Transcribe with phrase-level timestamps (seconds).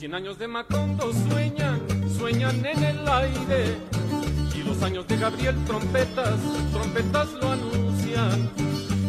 [0.00, 1.78] 100 años de Macondo sueñan,
[2.16, 3.76] sueñan en el aire.
[4.54, 6.40] Y los años de Gabriel trompetas,
[6.72, 8.50] trompetas lo anuncian.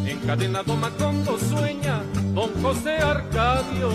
[0.06, 2.02] Encadenado Macondo sueña,
[2.34, 3.88] don José Arcadio.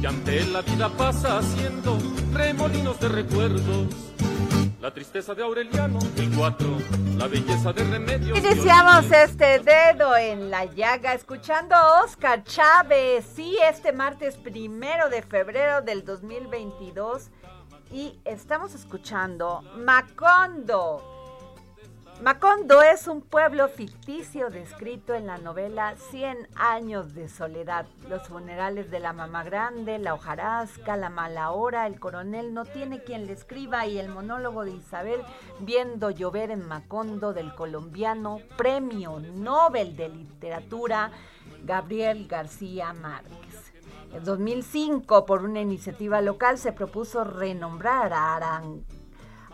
[0.00, 1.98] Y ante él la vida pasa haciendo
[2.32, 3.86] remolinos de recuerdos.
[4.80, 6.68] La tristeza de Aureliano, el 4,
[7.16, 8.38] la belleza de Remedios.
[8.38, 13.24] Iniciamos este dedo en la llaga escuchando a Oscar Chávez.
[13.34, 17.30] Sí, este martes primero de febrero del 2022.
[17.90, 21.15] Y estamos escuchando Macondo.
[22.22, 27.86] Macondo es un pueblo ficticio descrito en la novela Cien años de soledad.
[28.08, 33.02] Los funerales de la mamá grande, la hojarasca, la mala hora, el coronel no tiene
[33.02, 35.20] quien le escriba y el monólogo de Isabel
[35.60, 41.10] viendo llover en Macondo del colombiano Premio Nobel de Literatura
[41.64, 43.72] Gabriel García Márquez.
[44.14, 48.84] En 2005, por una iniciativa local, se propuso renombrar a Arang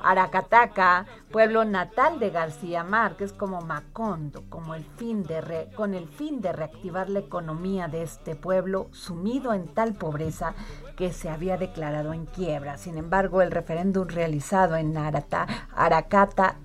[0.02, 6.40] Aracataca, pueblo natal de García Márquez, como Macondo, como el fin de con el fin
[6.40, 10.54] de reactivar la economía de este pueblo sumido en tal pobreza
[10.96, 12.78] que se había declarado en quiebra.
[12.78, 16.56] Sin embargo, el referéndum realizado en Arata, Aracata,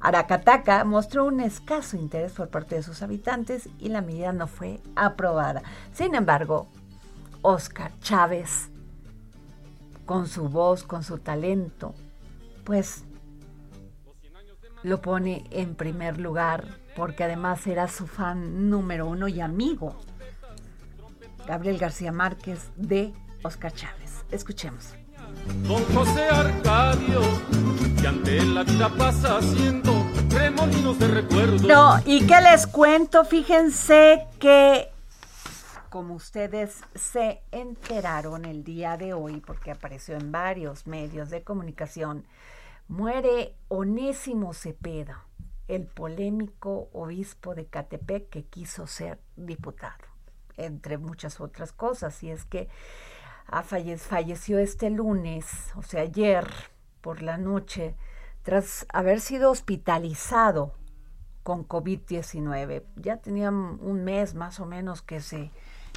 [0.00, 4.80] Aracataca mostró un escaso interés por parte de sus habitantes y la medida no fue
[4.96, 5.62] aprobada.
[5.92, 6.68] Sin embargo,
[7.42, 8.70] Oscar Chávez,
[10.06, 11.94] con su voz, con su talento,
[12.64, 13.04] pues
[14.82, 19.96] lo pone en primer lugar porque además era su fan número uno y amigo,
[21.46, 24.24] Gabriel García Márquez de Oscar Chávez.
[24.30, 24.94] Escuchemos.
[25.66, 27.20] Don José Arcadio,
[28.00, 31.14] que ante la vida pasa haciendo remolinos de.
[31.66, 34.90] No, y qué les cuento, fíjense que
[35.94, 42.26] como ustedes se enteraron el día de hoy, porque apareció en varios medios de comunicación,
[42.88, 45.26] Muere Onésimo Cepeda,
[45.68, 50.04] el polémico obispo de Catepec que quiso ser diputado,
[50.56, 52.22] entre muchas otras cosas.
[52.22, 52.68] Y es que
[53.98, 56.46] falleció este lunes, o sea, ayer
[57.00, 57.96] por la noche,
[58.42, 60.74] tras haber sido hospitalizado
[61.42, 62.84] con COVID-19.
[62.96, 65.50] Ya tenía un mes más o menos que se,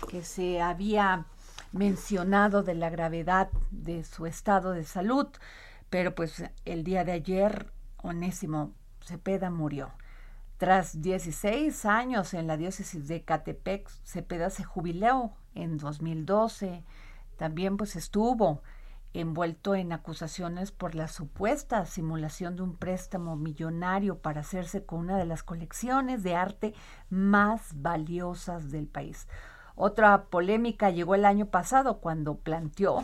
[0.10, 1.26] que se había
[1.74, 5.28] mencionado de la gravedad de su estado de salud.
[5.90, 9.92] Pero pues el día de ayer, Onésimo Cepeda murió.
[10.58, 16.84] Tras 16 años en la diócesis de Catepec, Cepeda se jubiló en 2012.
[17.38, 18.64] También pues estuvo
[19.14, 25.18] envuelto en acusaciones por la supuesta simulación de un préstamo millonario para hacerse con una
[25.18, 26.74] de las colecciones de arte
[27.10, 29.28] más valiosas del país.
[29.76, 33.04] Otra polémica llegó el año pasado cuando planteó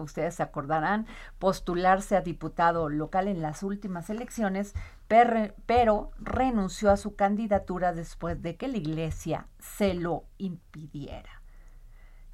[0.00, 1.06] ustedes se acordarán,
[1.38, 4.74] postularse a diputado local en las últimas elecciones,
[5.08, 11.42] pero renunció a su candidatura después de que la iglesia se lo impidiera.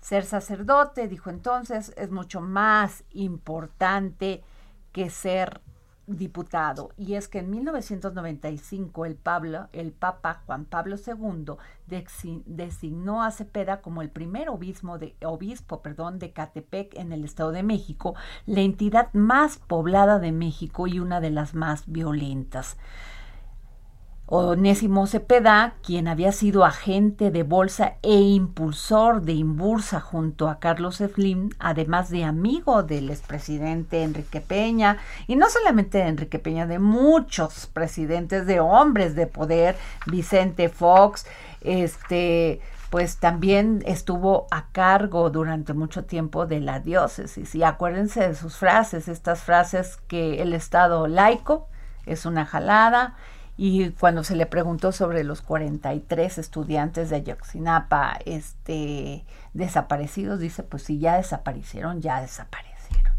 [0.01, 4.43] Ser sacerdote, dijo entonces, es mucho más importante
[4.93, 5.61] que ser
[6.09, 6.91] diputado.
[6.97, 11.55] Y es que en 1995 el, Pablo, el Papa Juan Pablo II
[12.47, 17.53] designó a Cepeda como el primer obispo de, obispo, perdón, de Catepec en el Estado
[17.53, 18.15] de México,
[18.47, 22.77] la entidad más poblada de México y una de las más violentas.
[24.31, 30.97] Onésimo Cepeda, quien había sido agente de bolsa e impulsor de Imbursa junto a Carlos
[30.97, 36.79] Slim, además de amigo del expresidente Enrique Peña, y no solamente de Enrique Peña, de
[36.79, 41.25] muchos presidentes, de hombres de poder, Vicente Fox,
[41.63, 42.61] este,
[42.91, 47.55] pues también estuvo a cargo durante mucho tiempo de la diócesis.
[47.55, 51.67] Y acuérdense de sus frases, estas frases que el Estado laico
[52.05, 53.17] es una jalada,
[53.61, 60.85] y cuando se le preguntó sobre los 43 estudiantes de Ayotzinapa este, desaparecidos, dice, pues
[60.85, 63.15] si ya desaparecieron, ya desaparecieron.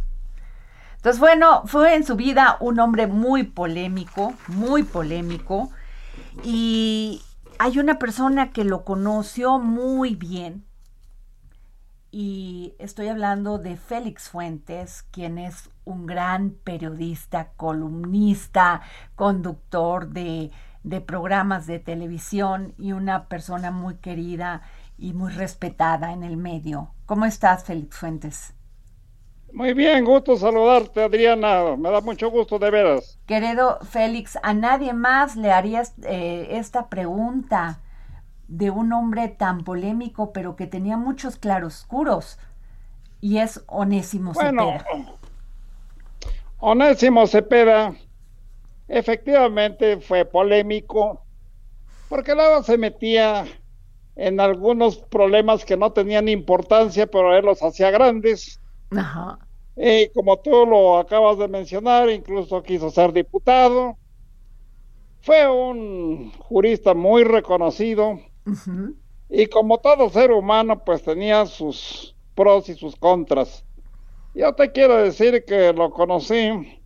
[0.95, 5.71] Entonces, bueno, fue en su vida un hombre muy polémico, muy polémico,
[6.41, 7.21] y
[7.57, 10.63] hay una persona que lo conoció muy bien,
[12.11, 18.81] y estoy hablando de Félix Fuentes, quien es un gran periodista, columnista,
[19.15, 20.51] conductor de,
[20.83, 24.61] de, programas de televisión y una persona muy querida
[24.97, 26.91] y muy respetada en el medio.
[27.05, 28.53] ¿Cómo estás, Félix Fuentes?
[29.51, 31.75] Muy bien, gusto saludarte, Adriana.
[31.75, 33.19] Me da mucho gusto de veras.
[33.25, 37.79] Querido Félix, a nadie más le harías eh, esta pregunta
[38.47, 42.39] de un hombre tan polémico, pero que tenía muchos claroscuros,
[43.21, 45.18] y es Onésimo bueno, Cepeda.
[46.59, 47.95] Onésimo Cepeda
[48.87, 51.23] efectivamente fue polémico,
[52.09, 53.45] porque luego se metía
[54.15, 58.59] en algunos problemas que no tenían importancia, pero él los hacía grandes.
[58.91, 59.39] Ajá.
[59.77, 63.95] Y como tú lo acabas de mencionar, incluso quiso ser diputado.
[65.21, 68.19] Fue un jurista muy reconocido,
[69.29, 73.63] y como todo ser humano, pues tenía sus pros y sus contras.
[74.39, 76.79] Yo te quiero decir que lo conocí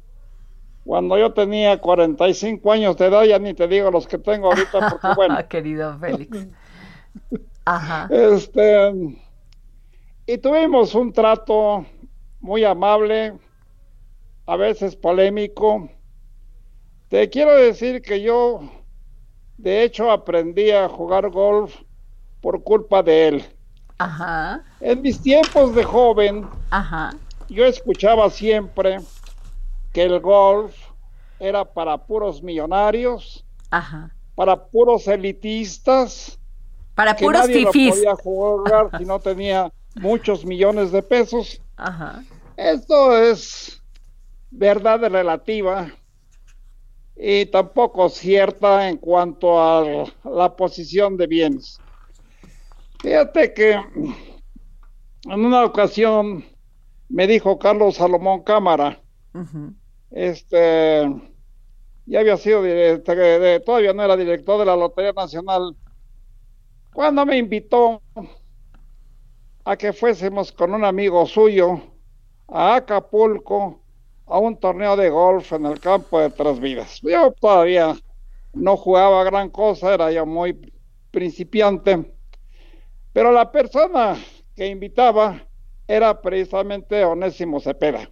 [0.83, 4.89] cuando yo tenía 45 años de edad, ya ni te digo los que tengo ahorita,
[4.89, 5.47] porque bueno.
[5.47, 6.47] Querido Félix.
[7.65, 8.09] Ajá.
[8.11, 8.91] Este,
[10.25, 11.85] y tuvimos un trato
[12.41, 13.33] muy amable,
[14.47, 15.89] a veces polémico.
[17.09, 18.61] Te quiero decir que yo
[19.57, 21.75] de hecho, aprendí a jugar golf
[22.41, 23.45] por culpa de él.
[23.99, 24.63] Ajá.
[24.81, 27.11] En mis tiempos de joven, Ajá.
[27.53, 28.99] Yo escuchaba siempre
[29.91, 30.75] que el golf
[31.39, 34.13] era para puros millonarios, Ajá.
[34.35, 36.39] para puros elitistas,
[36.95, 41.61] para que puros nadie podía jugar si no tenía muchos millones de pesos.
[41.77, 42.23] Ajá.
[42.57, 43.81] Esto es
[44.51, 45.91] verdad relativa
[47.15, 51.79] y tampoco cierta en cuanto a la posición de bienes.
[53.01, 56.45] Fíjate que en una ocasión
[57.13, 58.99] me dijo Carlos Salomón Cámara,
[60.09, 61.03] este,
[62.07, 62.63] ya había sido
[63.63, 65.75] todavía no era director de la Lotería Nacional,
[66.91, 68.01] cuando me invitó
[69.63, 71.79] a que fuésemos con un amigo suyo
[72.47, 73.83] a Acapulco
[74.25, 76.99] a un torneo de golf en el campo de Tres Vidas.
[77.03, 77.95] Yo todavía
[78.53, 80.73] no jugaba gran cosa, era yo muy
[81.11, 82.11] principiante,
[83.11, 84.17] pero la persona
[84.55, 85.47] que invitaba
[85.87, 88.09] era precisamente Onésimo Cepeda.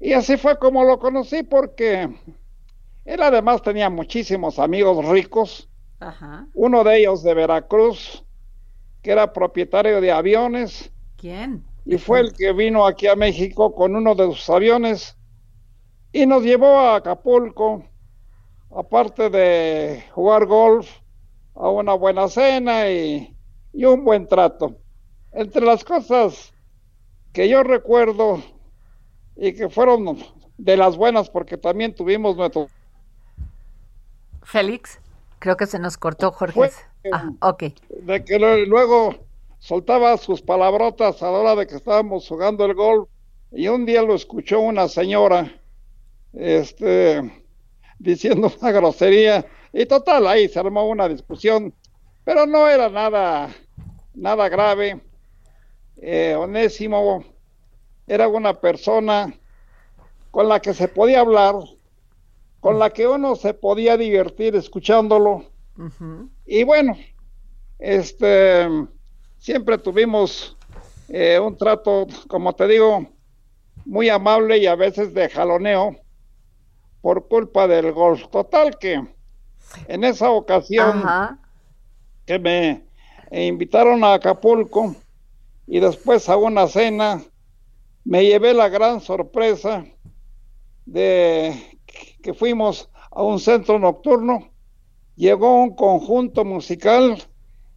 [0.00, 2.08] Y así fue como lo conocí porque
[3.04, 5.68] él además tenía muchísimos amigos ricos,
[6.54, 8.24] uno de ellos de Veracruz,
[9.02, 10.92] que era propietario de aviones.
[11.16, 11.64] ¿Quién?
[11.86, 15.16] y fue el que vino aquí a México con uno de sus aviones
[16.12, 17.84] y nos llevó a Acapulco,
[18.74, 20.90] aparte de jugar golf,
[21.54, 23.32] a una buena cena y,
[23.72, 24.78] un buen trato.
[25.32, 26.52] Entre las cosas
[27.36, 28.42] que yo recuerdo
[29.36, 30.16] y que fueron
[30.56, 32.68] de las buenas porque también tuvimos nuestro...
[34.42, 34.98] Félix,
[35.38, 36.70] creo que se nos cortó Jorge.
[37.12, 37.64] ah, ok.
[38.04, 39.16] De que luego
[39.58, 43.06] soltaba sus palabrotas a la hora de que estábamos jugando el gol
[43.52, 45.60] y un día lo escuchó una señora
[46.32, 47.44] este
[47.98, 51.74] diciendo una grosería y total ahí se armó una discusión
[52.24, 53.54] pero no era nada
[54.14, 55.02] nada grave
[55.96, 57.24] eh, Onésimo
[58.06, 59.32] era una persona
[60.30, 61.54] con la que se podía hablar
[62.60, 65.44] con la que uno se podía divertir escuchándolo.
[66.44, 66.96] Y bueno
[67.78, 68.66] este
[69.38, 70.56] siempre tuvimos
[71.08, 73.06] eh, un trato, como te digo,
[73.84, 75.96] muy amable y a veces de jaloneo
[77.00, 78.26] por culpa del golf.
[78.28, 79.06] Total que
[79.86, 81.04] en esa ocasión
[82.24, 82.84] que me
[83.30, 84.96] invitaron a Acapulco
[85.66, 87.22] y después a una cena,
[88.04, 89.84] me llevé la gran sorpresa
[90.84, 91.78] de
[92.22, 94.50] que fuimos a un centro nocturno
[95.16, 97.22] llegó un conjunto musical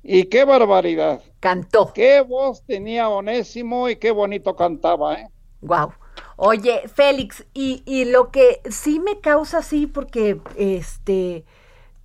[0.03, 1.23] y qué barbaridad.
[1.39, 1.91] Cantó.
[1.93, 5.29] Qué voz tenía Onésimo y qué bonito cantaba, ¿eh?
[5.61, 5.93] Wow.
[6.35, 11.43] Oye, Félix, y, y lo que sí me causa así, porque este,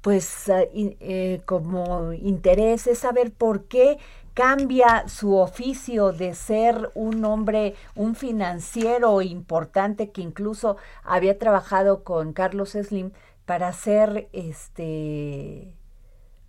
[0.01, 3.99] pues ah, eh, como interés es saber por qué
[4.35, 12.33] cambia su oficio de ser un hombre, un financiero importante que incluso había trabajado con
[12.33, 13.13] Carlos Slim
[13.47, 15.75] para ser este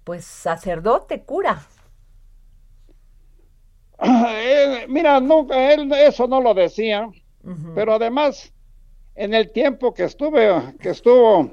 [0.04, 1.66] pues sacerdote, cura.
[4.88, 7.10] mira, no, él eso no lo decía,
[7.74, 8.52] pero además
[9.16, 11.52] en el tiempo que estuve, que estuvo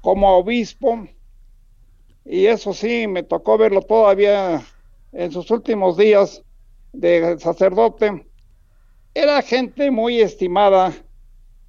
[0.00, 1.06] como obispo,
[2.24, 4.64] y eso sí, me tocó verlo todavía
[5.12, 6.42] en sus últimos días
[6.92, 8.26] de sacerdote,
[9.14, 10.92] era gente muy estimada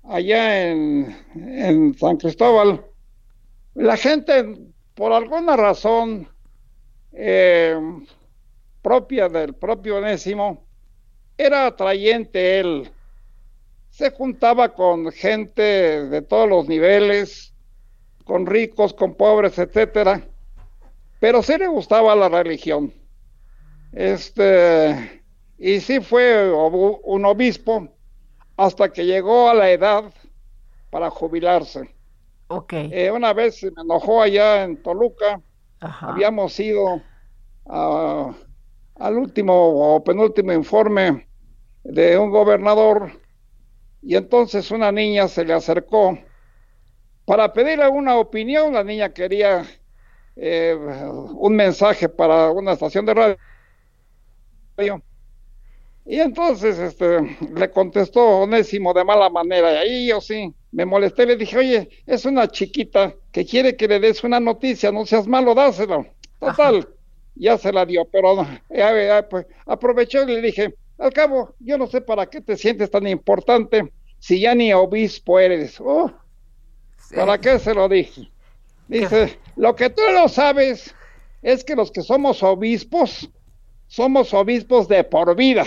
[0.04, 2.86] allá en, en San Cristóbal.
[3.74, 6.28] La gente, por alguna razón
[7.14, 7.80] eh,
[8.82, 10.66] propia del propio Onésimo,
[11.38, 12.90] era atrayente él.
[13.90, 17.54] Se juntaba con gente de todos los niveles,
[18.24, 20.28] con ricos, con pobres, etcétera,
[21.20, 22.94] pero sí le gustaba la religión.
[23.92, 25.24] Este,
[25.58, 27.88] y sí fue un obispo
[28.56, 30.06] hasta que llegó a la edad
[30.90, 31.96] para jubilarse.
[32.48, 32.74] Ok.
[32.74, 35.42] Eh, una vez me enojó allá en Toluca,
[35.80, 37.02] habíamos ido
[37.66, 41.28] al último o penúltimo informe
[41.84, 43.12] de un gobernador
[44.02, 46.18] y entonces una niña se le acercó
[47.26, 48.74] para pedirle una opinión.
[48.74, 49.66] La niña quería
[50.36, 53.38] eh, un mensaje para una estación de radio
[56.06, 61.26] y entonces este, le contestó Onésimo de mala manera, y ahí yo sí me molesté,
[61.26, 65.28] le dije, oye, es una chiquita que quiere que le des una noticia, no seas
[65.28, 66.06] malo, dáselo.
[66.40, 66.88] Total,
[67.36, 68.46] ya se la dio, pero
[69.30, 73.08] pues, aprovechó y le dije, al cabo, yo no sé para qué te sientes tan
[73.08, 75.80] importante si ya ni obispo eres.
[75.80, 76.12] Oh,
[77.16, 78.30] ¿Para qué se lo dije?
[78.88, 80.94] Dice, lo que tú no sabes
[81.42, 83.30] es que los que somos obispos,
[83.88, 85.66] somos obispos de por vida.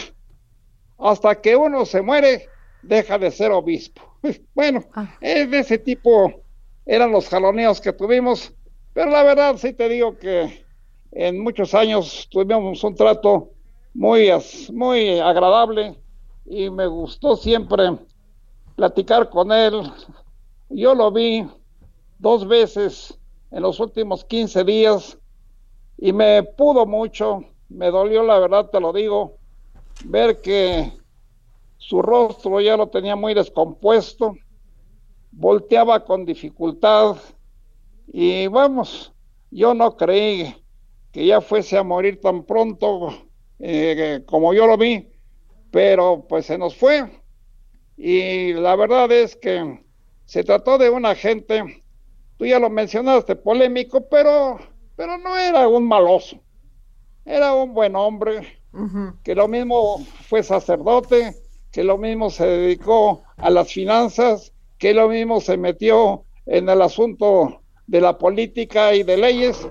[0.98, 2.46] Hasta que uno se muere,
[2.82, 4.02] deja de ser obispo.
[4.54, 5.16] Bueno, ah.
[5.20, 6.42] es de ese tipo
[6.84, 8.52] eran los jaloneos que tuvimos,
[8.92, 10.64] pero la verdad sí te digo que
[11.12, 13.50] en muchos años tuvimos un trato
[13.94, 14.30] muy,
[14.72, 15.96] muy agradable
[16.46, 17.96] y me gustó siempre
[18.76, 19.90] platicar con él.
[20.68, 21.46] Yo lo vi
[22.18, 23.18] dos veces
[23.50, 25.18] en los últimos 15 días
[25.98, 29.38] y me pudo mucho me dolió, la verdad te lo digo,
[30.04, 30.92] ver que
[31.78, 34.34] su rostro ya lo tenía muy descompuesto,
[35.30, 37.16] volteaba con dificultad
[38.12, 39.12] y vamos,
[39.50, 40.54] yo no creí
[41.12, 43.08] que ya fuese a morir tan pronto
[43.60, 45.08] eh, como yo lo vi,
[45.70, 47.08] pero pues se nos fue
[47.96, 49.84] y la verdad es que
[50.24, 51.84] se trató de un agente,
[52.36, 54.58] tú ya lo mencionaste, polémico, pero,
[54.96, 56.40] pero no era un maloso
[57.30, 58.60] era un buen hombre,
[59.22, 61.34] que lo mismo fue sacerdote,
[61.72, 66.82] que lo mismo se dedicó a las finanzas, que lo mismo se metió en el
[66.82, 69.68] asunto de la política y de leyes.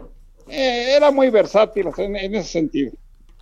[0.47, 2.91] Eh, era muy versátil en, en ese sentido.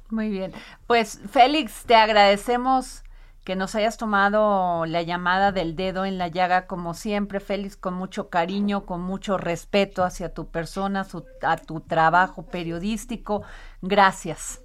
[0.09, 0.51] Muy bien.
[0.87, 3.03] Pues Félix, te agradecemos
[3.47, 7.93] que nos hayas tomado la llamada del dedo en la llaga, como siempre, Félix, con
[7.93, 11.07] mucho cariño, con mucho respeto hacia tu persona,
[11.43, 13.43] a tu trabajo periodístico.
[13.81, 14.61] Gracias.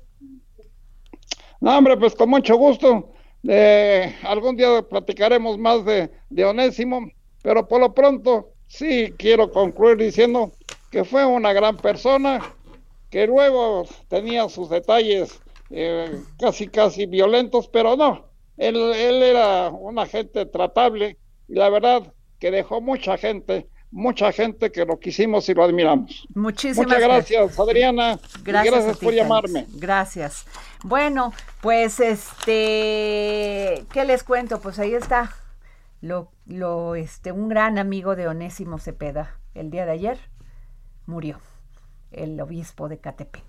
[1.61, 3.13] No, hombre, pues con mucho gusto.
[3.47, 7.09] Eh, algún día platicaremos más de, de Onésimo,
[7.41, 10.51] pero por lo pronto sí quiero concluir diciendo
[10.91, 12.41] que fue una gran persona,
[13.11, 19.99] que luego tenía sus detalles eh, casi, casi violentos, pero no, él, él era un
[19.99, 21.19] agente tratable
[21.49, 26.27] y la verdad que dejó mucha gente mucha gente que lo quisimos y lo admiramos.
[26.35, 28.19] Muchísimas Muchas gracias, Adriana.
[28.43, 29.67] Gracias, gracias por llamarme.
[29.75, 30.47] Gracias.
[30.83, 34.61] Bueno, pues este, ¿qué les cuento?
[34.61, 35.35] Pues ahí está
[36.01, 39.37] lo, lo, este, un gran amigo de Onésimo Cepeda.
[39.55, 40.19] El día de ayer
[41.07, 41.39] murió
[42.11, 43.45] el obispo de Catepec.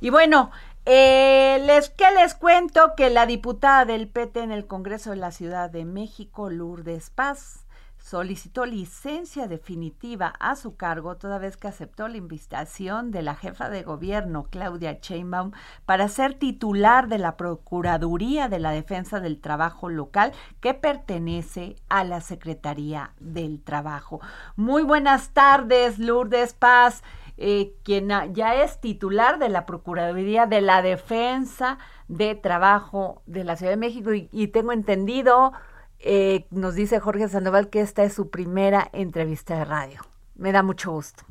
[0.00, 0.50] Y bueno,
[0.84, 2.94] eh, les, ¿Qué les cuento?
[2.96, 7.62] Que la diputada del PT en el Congreso de la Ciudad de México, Lourdes Paz,
[8.02, 13.70] solicitó licencia definitiva a su cargo toda vez que aceptó la invitación de la jefa
[13.70, 15.52] de gobierno, Claudia Sheinbaum,
[15.86, 22.04] para ser titular de la Procuraduría de la Defensa del Trabajo Local que pertenece a
[22.04, 24.20] la Secretaría del Trabajo.
[24.56, 27.02] Muy buenas tardes, Lourdes Paz.
[27.38, 33.56] Eh, quien ya es titular de la Procuraduría de la Defensa de Trabajo de la
[33.56, 35.52] Ciudad de México y, tengo entendido,
[35.98, 40.00] eh, nos dice Jorge Sandoval que esta es su primera entrevista de radio.
[40.34, 41.24] Me da mucho gusto.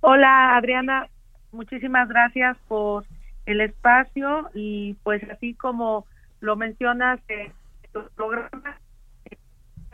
[0.00, 1.08] Hola Adriana,
[1.50, 3.04] muchísimas gracias por
[3.46, 6.06] el espacio y pues así como
[6.40, 7.52] lo mencionas en
[7.92, 8.78] tu programa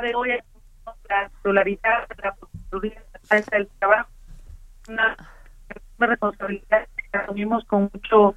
[0.03, 0.31] de hoy
[1.09, 3.03] la titularidad de la Procuraduría
[3.53, 4.14] del Trabajo
[4.89, 5.17] una,
[5.99, 8.35] responsabilidad que asumimos con mucho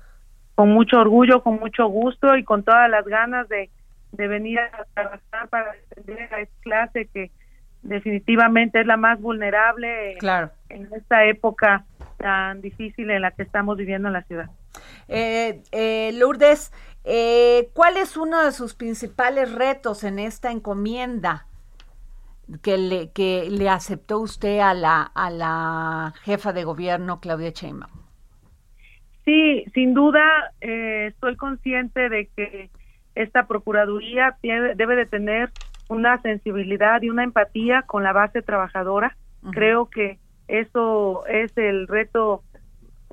[0.55, 3.69] con mucho orgullo, con mucho gusto y con todas las ganas de,
[4.11, 7.31] de venir a trabajar para defender a esta clase que
[7.83, 10.51] definitivamente es la más vulnerable claro.
[10.69, 11.85] en esta época
[12.17, 14.49] tan difícil en la que estamos viviendo en la ciudad.
[15.07, 16.71] Eh, eh, Lourdes,
[17.03, 21.45] eh, ¿cuál es uno de sus principales retos en esta encomienda
[22.61, 27.91] que le, que le aceptó usted a la, a la jefa de gobierno, Claudia Sheinbaum?
[29.25, 32.69] Sí, sin duda estoy consciente de que
[33.15, 35.51] esta Procuraduría debe de tener
[35.89, 39.17] una sensibilidad y una empatía con la base trabajadora.
[39.51, 42.43] Creo que eso es el reto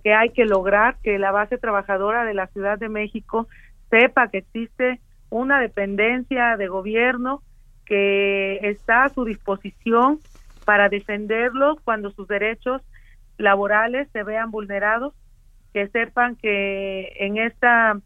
[0.02, 3.48] que hay que lograr, que la base trabajadora de la Ciudad de México
[3.90, 5.00] sepa que existe
[5.30, 7.42] una dependencia de gobierno
[7.84, 10.20] que está a su disposición
[10.64, 12.82] para defenderlos cuando sus derechos
[13.38, 15.14] laborales se vean vulnerados,
[15.72, 17.98] que sepan que en esta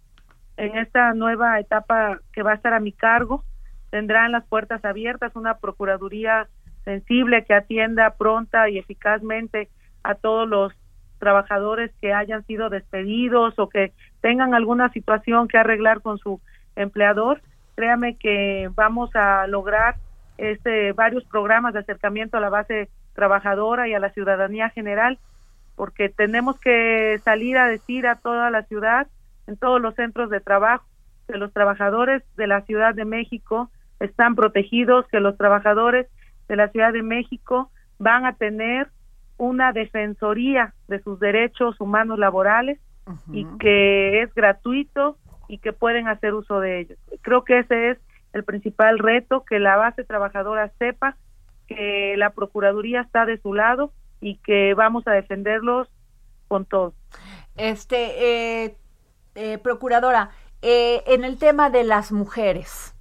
[0.56, 3.44] en esta nueva etapa que va a estar a mi cargo
[3.90, 6.48] tendrán las puertas abiertas una procuraduría
[6.84, 9.68] sensible que atienda pronta y eficazmente
[10.02, 10.72] a todos los
[11.18, 16.40] trabajadores que hayan sido despedidos o que tengan alguna situación que arreglar con su
[16.76, 17.40] empleador.
[17.78, 19.94] Créame que vamos a lograr
[20.36, 25.20] este varios programas de acercamiento a la base trabajadora y a la ciudadanía general,
[25.76, 29.06] porque tenemos que salir a decir a toda la ciudad,
[29.46, 30.84] en todos los centros de trabajo,
[31.28, 36.08] que los trabajadores de la Ciudad de México están protegidos, que los trabajadores
[36.48, 38.88] de la Ciudad de México van a tener
[39.36, 42.80] una defensoría de sus derechos humanos laborales
[43.32, 45.16] y que es gratuito
[45.48, 46.98] y que pueden hacer uso de ellos.
[47.22, 47.98] Creo que ese es
[48.32, 51.16] el principal reto, que la base trabajadora sepa
[51.66, 55.88] que la Procuraduría está de su lado y que vamos a defenderlos
[56.46, 56.94] con todo.
[57.56, 58.76] Este, eh,
[59.34, 60.30] eh, Procuradora,
[60.62, 62.94] eh, en el tema de las mujeres,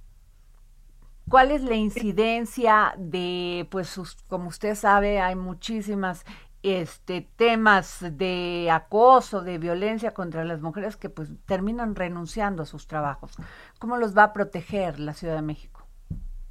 [1.28, 6.24] ¿Cuál es la incidencia de, pues, como usted sabe, hay muchísimas
[6.62, 12.86] este temas de acoso, de violencia contra las mujeres que pues terminan renunciando a sus
[12.86, 13.36] trabajos.
[13.78, 15.86] ¿Cómo los va a proteger la Ciudad de México?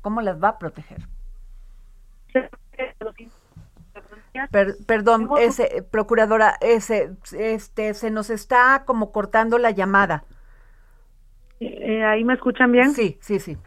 [0.02, 1.00] ¿Cómo las va a proteger?
[4.86, 10.24] perdón, ese procuradora, ese este se nos está como cortando la llamada.
[11.60, 12.92] Eh, ahí me escuchan bien?
[12.92, 13.58] Sí, sí, sí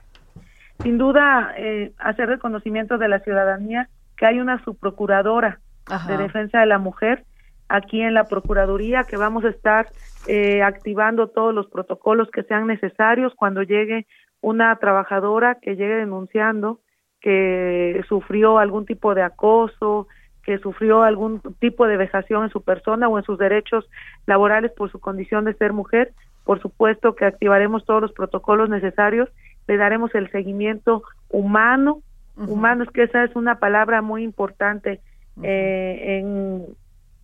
[0.82, 5.60] sin duda eh, hacer reconocimiento de la ciudadanía que hay una subprocuradora
[6.06, 7.24] de defensa de la mujer
[7.68, 9.88] aquí en la Procuraduría que vamos a estar
[10.26, 14.06] eh, activando todos los protocolos que sean necesarios cuando llegue
[14.40, 16.80] una trabajadora que llegue denunciando
[17.20, 20.08] que sufrió algún tipo de acoso,
[20.42, 23.88] que sufrió algún tipo de vejación en su persona o en sus derechos
[24.26, 26.12] laborales por su condición de ser mujer,
[26.44, 29.28] por supuesto que activaremos todos los protocolos necesarios
[29.68, 32.02] le daremos el seguimiento humano,
[32.36, 35.00] humano es que esa es una palabra muy importante
[35.42, 36.66] eh, en,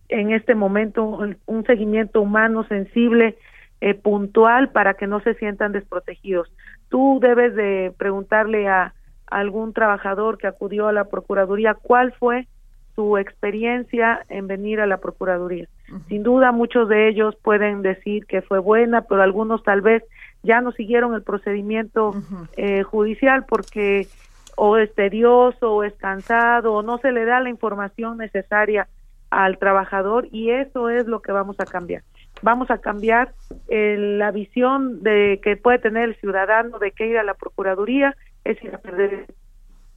[0.09, 3.37] en este momento, un, seguimiento humano sensible,
[3.81, 6.51] eh, puntual, para que no se sientan desprotegidos.
[6.89, 8.93] Tú debes de preguntarle a,
[9.27, 12.47] algún trabajador que acudió a la Procuraduría cuál fue
[12.95, 15.67] su experiencia en venir a la Procuraduría.
[16.07, 20.03] Sin duda muchos de ellos pueden decir que fue buena, pero algunos tal vez
[20.43, 22.13] ya no siguieron el procedimiento
[22.55, 24.07] eh, judicial porque
[24.57, 28.87] o es tedioso o es cansado o no se le da la información necesaria
[29.29, 32.01] al trabajador y eso es lo que vamos a cambiar.
[32.41, 33.33] Vamos a cambiar
[33.67, 38.15] eh, la visión de que puede tener el ciudadano de que ir a la procuraduría
[38.43, 39.27] es ir a perder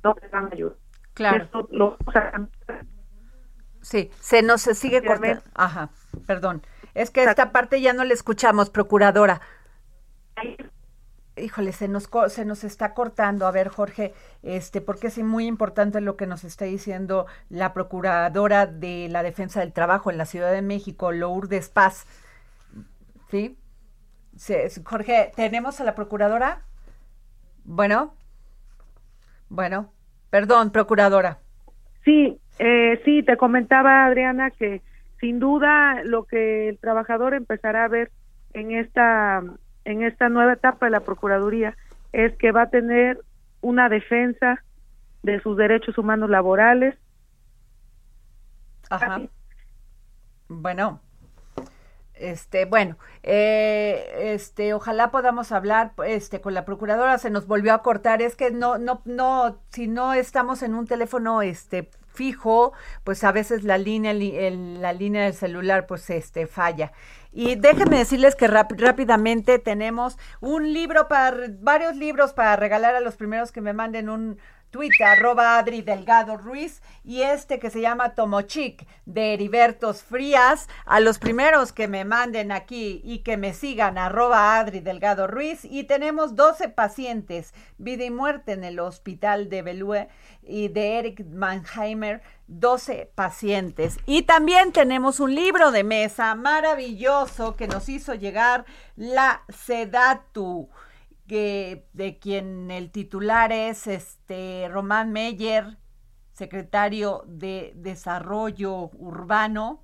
[0.04, 0.74] no te dan ayuda.
[1.14, 1.48] Claro.
[1.70, 1.96] lo
[3.80, 5.42] Sí, se nos sigue cortando.
[5.54, 5.88] Ajá,
[6.26, 6.62] perdón.
[6.94, 9.40] Es que esta parte ya no la escuchamos, procuradora.
[11.36, 13.46] Híjole, se nos, se nos está cortando.
[13.46, 18.66] A ver, Jorge, este, porque es muy importante lo que nos está diciendo la procuradora
[18.66, 22.06] de la defensa del trabajo en la Ciudad de México, Lourdes Paz.
[23.30, 23.56] ¿Sí?
[24.84, 26.62] Jorge, ¿tenemos a la procuradora?
[27.64, 28.14] Bueno.
[29.50, 29.92] Bueno,
[30.30, 31.42] perdón, procuradora.
[32.04, 34.82] Sí, Eh, sí, te comentaba Adriana que
[35.18, 38.12] sin duda lo que el trabajador empezará a ver
[38.52, 39.42] en esta
[39.90, 41.76] en esta nueva etapa de la procuraduría
[42.12, 43.22] es que va a tener
[43.60, 44.62] una defensa
[45.22, 46.96] de sus derechos humanos laborales.
[48.88, 49.20] Ajá.
[50.48, 51.00] Bueno,
[52.14, 57.18] este, bueno, eh, este, ojalá podamos hablar, este, con la procuradora.
[57.18, 58.20] Se nos volvió a cortar.
[58.22, 62.72] Es que no, no, no, si no estamos en un teléfono, este, fijo,
[63.04, 66.92] pues a veces la línea, la línea del celular, pues, este, falla.
[67.32, 73.16] Y déjenme decirles que rápidamente tenemos un libro para, varios libros para regalar a los
[73.16, 74.38] primeros que me manden un,
[74.70, 80.68] Twitter, arroba Adri Delgado Ruiz, y este que se llama Tomochic de Heribertos Frías.
[80.84, 85.64] A los primeros que me manden aquí y que me sigan, arroba Adri Delgado Ruiz.
[85.64, 90.08] Y tenemos 12 pacientes, vida y muerte en el hospital de Belue
[90.42, 93.98] y de Eric Mannheimer, 12 pacientes.
[94.06, 98.64] Y también tenemos un libro de mesa maravilloso que nos hizo llegar
[98.96, 100.68] la Sedatu
[101.30, 105.78] de quien el titular es este Román Meyer,
[106.32, 109.82] secretario de Desarrollo Urbano,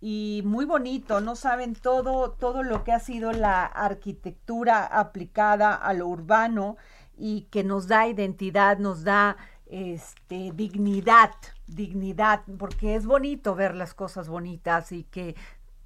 [0.00, 5.92] y muy bonito, no saben todo, todo lo que ha sido la arquitectura aplicada a
[5.92, 6.78] lo urbano
[7.18, 11.32] y que nos da identidad, nos da este dignidad,
[11.66, 15.36] dignidad, porque es bonito ver las cosas bonitas y que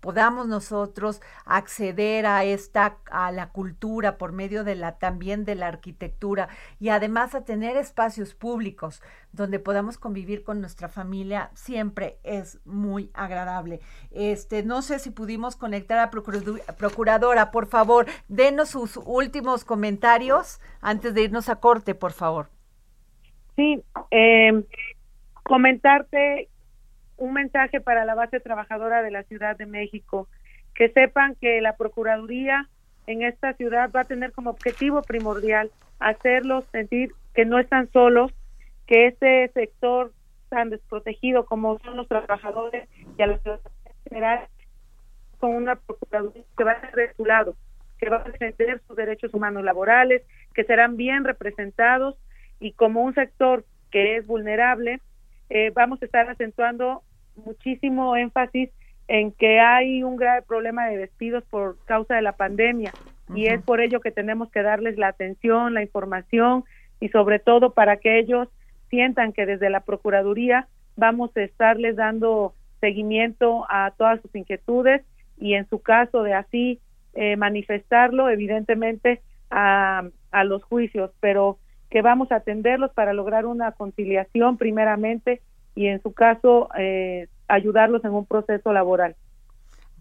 [0.04, 5.66] podamos nosotros acceder a esta a la cultura por medio de la también de la
[5.66, 12.60] arquitectura y además a tener espacios públicos donde podamos convivir con nuestra familia siempre es
[12.66, 13.80] muy agradable.
[14.10, 21.14] Este, no sé si pudimos conectar a procuradora, por favor, denos sus últimos comentarios antes
[21.14, 22.50] de irnos a corte, por favor.
[23.56, 24.64] Sí, eh,
[25.44, 26.50] comentarte
[27.16, 30.28] un mensaje para la base trabajadora de la Ciudad de México,
[30.74, 32.68] que sepan que la Procuraduría
[33.06, 38.32] en esta ciudad va a tener como objetivo primordial hacerlos sentir que no están solos,
[38.86, 40.12] que este sector
[40.48, 43.60] tan desprotegido como son los trabajadores y a la ciudad
[44.08, 44.46] general
[45.38, 47.54] con una Procuraduría que va a ser de su lado,
[47.98, 50.22] que va a defender sus derechos humanos laborales,
[50.54, 52.16] que serán bien representados
[52.60, 55.00] y como un sector que es vulnerable,
[55.50, 57.02] eh, vamos a estar acentuando
[57.36, 58.70] muchísimo énfasis
[59.08, 62.92] en que hay un grave problema de despidos por causa de la pandemia.
[63.34, 66.64] Y es por ello que tenemos que darles la atención, la información
[67.00, 68.48] y sobre todo para que ellos
[68.90, 75.02] sientan que desde la Procuraduría vamos a estarles dando seguimiento a todas sus inquietudes
[75.38, 76.80] y en su caso de así
[77.14, 81.58] eh, manifestarlo evidentemente a, a los juicios, pero
[81.90, 85.42] que vamos a atenderlos para lograr una conciliación primeramente
[85.74, 89.16] y en su caso eh, ayudarlos en un proceso laboral.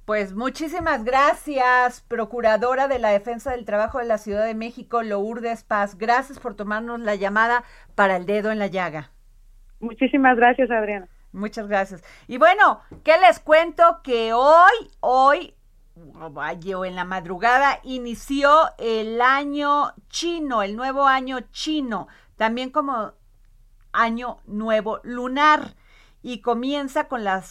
[0.05, 5.63] Pues muchísimas gracias, Procuradora de la Defensa del Trabajo de la Ciudad de México, Lourdes
[5.63, 5.97] Paz.
[5.97, 7.63] Gracias por tomarnos la llamada
[7.95, 9.11] para el dedo en la llaga.
[9.79, 11.07] Muchísimas gracias, Adriana.
[11.31, 12.03] Muchas gracias.
[12.27, 14.01] Y bueno, ¿qué les cuento?
[14.03, 15.55] Que hoy, hoy,
[15.95, 23.13] o en la madrugada, inició el año chino, el nuevo año chino, también como
[23.91, 25.75] año nuevo lunar
[26.23, 27.43] y comienza con la,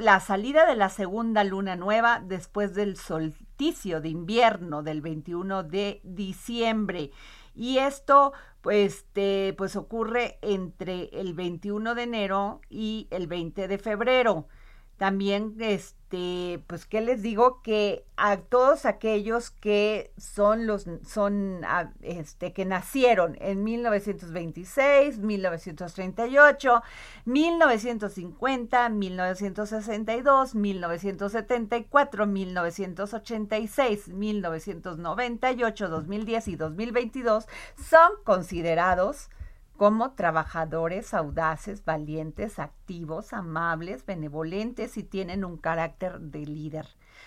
[0.00, 6.00] la salida de la segunda luna nueva después del solsticio de invierno del 21 de
[6.04, 7.10] diciembre.
[7.54, 13.78] Y esto pues, este, pues ocurre entre el 21 de enero y el 20 de
[13.78, 14.48] febrero.
[14.96, 17.62] También, este, pues, ¿qué les digo?
[17.62, 26.82] Que a todos aquellos que son los, son, ah, este, que nacieron en 1926, 1938,
[27.24, 39.28] 1950, 1962, 1974, 1986, 1998, 2010 y 2022 son considerados
[39.76, 46.86] como trabajadores audaces, valientes, activos, amables, benevolentes y tienen un carácter de líder.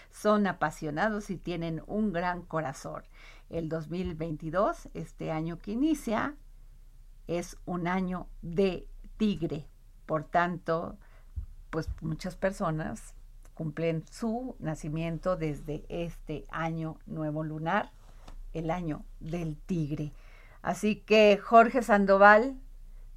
[0.10, 3.04] Son apasionados y tienen un gran corazón.
[3.50, 6.36] El 2022, este año que inicia,
[7.28, 9.68] es un año de tigre.
[10.06, 10.98] Por tanto,
[11.70, 13.14] pues muchas personas
[13.54, 17.92] cumplen su nacimiento desde este año nuevo lunar,
[18.54, 20.14] el año del tigre.
[20.62, 22.58] Así que Jorge Sandoval,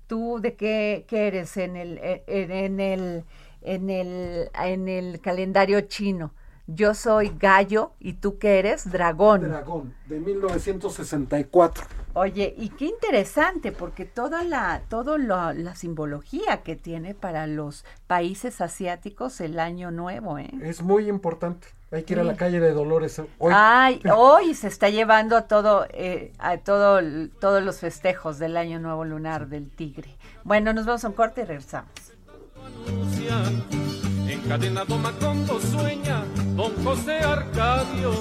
[0.07, 3.25] ¿tú de qué, eres en el, en, el,
[3.63, 6.33] en, el, en el calendario chino?
[6.73, 8.89] Yo soy gallo y tú qué eres?
[8.89, 9.43] Dragón.
[9.43, 11.85] Dragón, de 1964.
[12.13, 18.61] Oye, y qué interesante, porque toda la, toda la, simbología que tiene para los países
[18.61, 20.51] asiáticos el año nuevo, ¿eh?
[20.63, 21.69] Es muy importante.
[21.93, 23.53] Hay que ir a la calle de Dolores hoy.
[23.53, 27.01] Ay, hoy se está llevando a todo, eh, a todo,
[27.41, 30.17] todos los festejos del año nuevo lunar del tigre.
[30.45, 31.91] Bueno, nos vamos a un corte y regresamos.
[34.29, 36.23] Encadenado Macondo sueña
[36.55, 38.13] don José Arcadio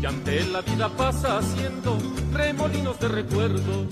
[0.00, 1.98] y ante la vida pasa haciendo
[2.32, 3.86] remolinos de recuerdos.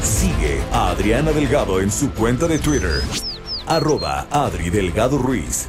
[0.00, 3.02] Sigue a Adriana Delgado en su cuenta de Twitter,
[3.66, 5.68] arroba Adri Delgado Ruiz.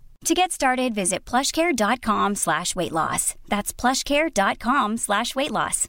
[0.25, 3.33] To get started, visit plushcare.com slash weight loss.
[3.49, 5.87] That's plushcare.com slash weight loss.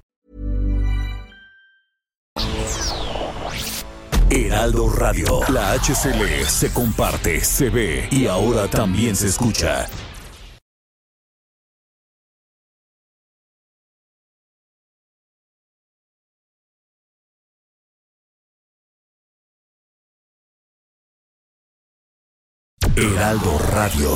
[4.30, 5.40] Heraldo Radio.
[5.52, 9.86] La HCL se comparte, se ve y ahora también se escucha.
[23.72, 24.10] Radio.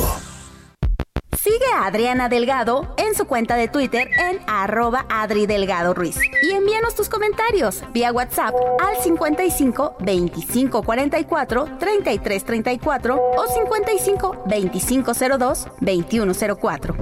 [1.35, 6.19] Sigue a Adriana Delgado en su cuenta de Twitter en arroba Adri Delgado Ruiz.
[6.43, 15.13] Y envíanos tus comentarios vía WhatsApp al 55 25 44 33 34 o 55 25
[15.39, 16.95] 02 21 04.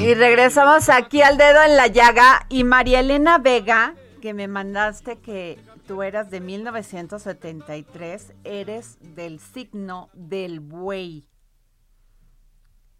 [0.00, 5.20] Y regresamos aquí al dedo en la llaga y María Elena Vega, que me mandaste
[5.20, 5.60] que
[5.92, 11.28] tú eras de 1973, eres del signo del buey.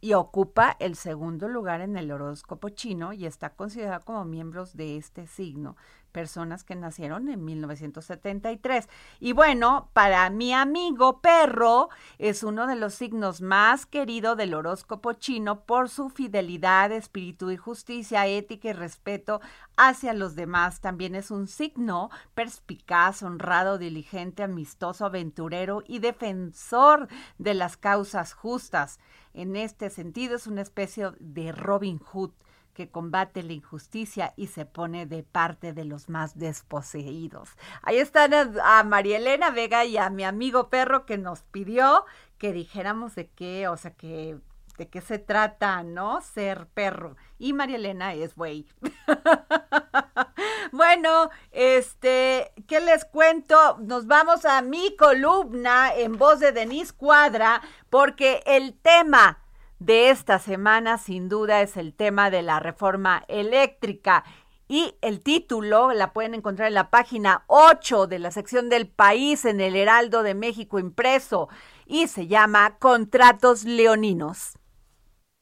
[0.03, 4.99] Y ocupa el segundo lugar en el horóscopo chino y está considerada como miembros de
[4.99, 5.75] este signo
[6.13, 8.89] personas que nacieron en 1973.
[9.19, 15.15] Y bueno, para mi amigo perro es uno de los signos más queridos del horóscopo
[15.15, 19.41] chino por su fidelidad, espíritu y justicia, ética y respeto
[19.77, 20.81] hacia los demás.
[20.81, 29.01] También es un signo perspicaz, honrado, diligente, amistoso, aventurero y defensor de las causas justas.
[29.35, 32.33] En este sentido es una especie de Robin Hood
[32.75, 37.51] que combate la injusticia y se pone de parte de los más desposeídos.
[37.83, 42.05] Ahí están a, María Elena Vega y a mi amigo perro que nos pidió
[42.39, 44.39] que dijéramos de qué, o sea, que
[44.79, 46.21] de qué se trata, ¿no?
[46.23, 47.17] Ser perro.
[47.39, 48.67] Y María Elena es güey.
[50.73, 53.79] bueno, este, ¿qué les cuento?
[53.81, 59.42] Nos vamos a mi columna en voz de Denise Cuadra, porque el tema
[59.85, 64.25] de esta semana sin duda es el tema de la reforma eléctrica.
[64.69, 69.45] Y el título la pueden encontrar en la página 8 de la sección del país
[69.45, 71.49] en el Heraldo de México impreso
[71.85, 74.59] y se llama Contratos Leoninos.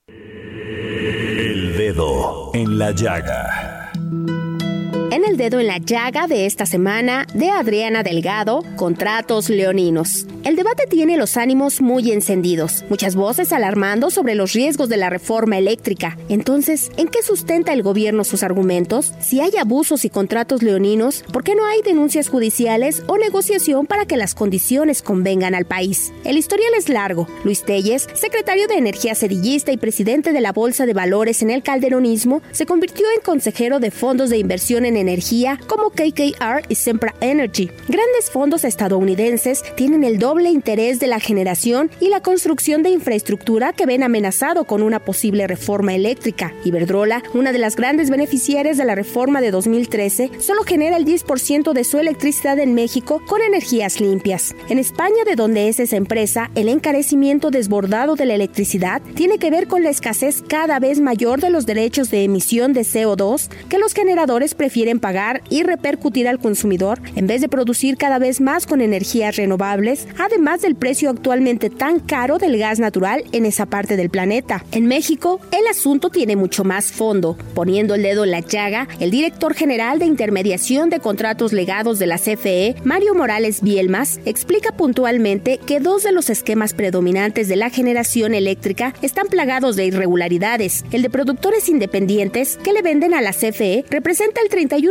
[0.09, 3.60] El dedo en la llaga
[5.21, 10.27] en el dedo en la llaga de esta semana de Adriana Delgado, Contratos Leoninos.
[10.45, 15.11] El debate tiene los ánimos muy encendidos, muchas voces alarmando sobre los riesgos de la
[15.11, 16.17] reforma eléctrica.
[16.31, 19.13] Entonces, ¿en qué sustenta el gobierno sus argumentos?
[19.21, 24.07] Si hay abusos y contratos leoninos, ¿por qué no hay denuncias judiciales o negociación para
[24.07, 26.15] que las condiciones convengan al país?
[26.25, 27.29] El historial es largo.
[27.45, 31.63] Luis Telles, secretario de Energía Sedillista y presidente de la Bolsa de Valores en el
[31.63, 35.10] calderonismo, se convirtió en consejero de fondos de inversión en energía
[35.67, 37.69] como KKR y Sempra Energy.
[37.89, 43.73] Grandes fondos estadounidenses tienen el doble interés de la generación y la construcción de infraestructura
[43.73, 46.55] que ven amenazado con una posible reforma eléctrica.
[46.65, 51.73] Iberdrola, una de las grandes beneficiarias de la reforma de 2013, solo genera el 10%
[51.73, 54.55] de su electricidad en México con energías limpias.
[54.69, 59.51] En España, de donde es esa empresa, el encarecimiento desbordado de la electricidad tiene que
[59.51, 63.79] ver con la escasez cada vez mayor de los derechos de emisión de CO2 que
[63.79, 68.67] los generadores prefieren pagar y repercutir al consumidor, en vez de producir cada vez más
[68.67, 73.97] con energías renovables, además del precio actualmente tan caro del gas natural en esa parte
[73.97, 74.65] del planeta.
[74.73, 77.37] En México, el asunto tiene mucho más fondo.
[77.55, 82.07] Poniendo el dedo en la llaga, el director general de intermediación de contratos legados de
[82.07, 87.71] la CFE, Mario Morales Bielmas, explica puntualmente que dos de los esquemas predominantes de la
[87.71, 90.85] generación eléctrica están plagados de irregularidades.
[90.91, 94.90] El de productores independientes que le venden a la CFE representa el 31%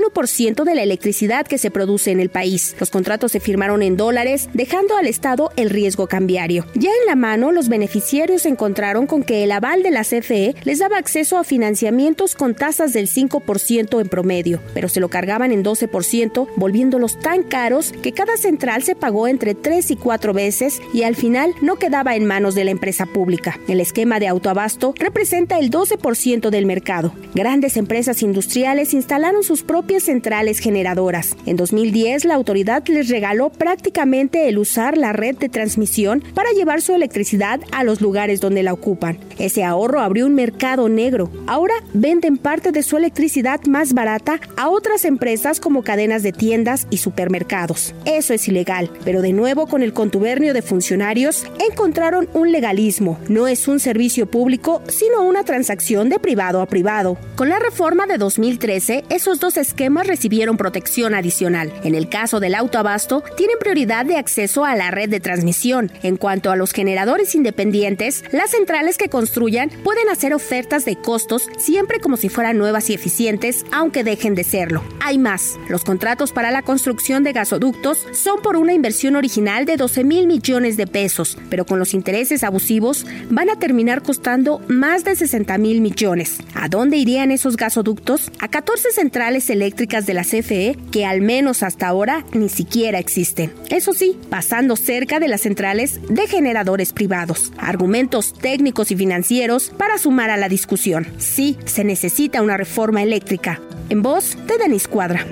[0.66, 2.76] de la electricidad que se produce en el país.
[2.80, 6.66] Los contratos se firmaron en dólares, dejando al Estado el riesgo cambiario.
[6.76, 10.56] Ya en la mano, los beneficiarios se encontraron con que el aval de la CFE
[10.64, 15.52] les daba acceso a financiamientos con tasas del 5% en promedio, pero se lo cargaban
[15.52, 20.82] en 12%, volviéndolos tan caros que cada central se pagó entre 3 y 4 veces
[20.94, 23.60] y al final no quedaba en manos de la empresa pública.
[23.68, 27.14] El esquema de autoabasto representa el 12% del mercado.
[27.34, 31.36] Grandes empresas industriales instalaron sus propias centrales generadoras.
[31.48, 36.84] En 2010, la autoridad les regaló prácticamente el usar la red de transmisión para llevar
[36.84, 39.18] su electricidad a los lugares donde la ocupan.
[39.40, 41.32] Ese ahorro abrió un mercado negro.
[41.48, 46.86] Ahora venden parte de su electricidad más barata a otras empresas como cadenas de tiendas
[46.92, 47.96] y supermercados.
[48.06, 53.18] Eso es ilegal, pero de nuevo con el contubernio de funcionarios encontraron un legalismo.
[53.28, 57.18] No es un servicio público, sino una transacción de privado a privado.
[57.36, 61.72] Con la reforma de 2013, esos dos esquemas recibieron protección adicional.
[61.86, 65.90] En el caso del autoabasto, tienen prioridad de acceso a la red de transmisión.
[66.04, 71.48] En cuanto a los generadores independientes, las centrales que construyan pueden hacer ofertas de costos
[71.58, 74.84] siempre como si fueran nuevas y eficientes, aunque dejen de serlo.
[75.00, 75.58] Hay más.
[75.70, 80.28] Los contratos para la construcción de gasoductos son por una inversión original de 12 mil
[80.28, 85.58] millones de pesos, pero con los intereses abusivos van a terminar costando más de 60
[85.58, 86.40] mil millones.
[86.54, 88.30] ¿A dónde irían esos gasoductos?
[88.40, 93.54] A 14 centrales eléctricas de la CFE que al menos hasta ahora ni siquiera existen.
[93.70, 97.52] Eso sí, pasando cerca de las centrales de generadores privados.
[97.58, 101.08] Argumentos técnicos y financieros para sumar a la discusión.
[101.18, 103.60] Sí, se necesita una reforma eléctrica.
[103.90, 105.26] En voz de Denis Cuadra.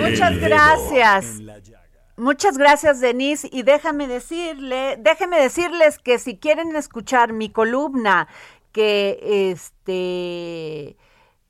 [0.00, 1.26] Muchas gracias.
[2.16, 3.48] Muchas gracias, Denise.
[3.52, 8.28] Y déjame decirle, déjeme decirles que si quieren escuchar mi columna,
[8.72, 10.96] que este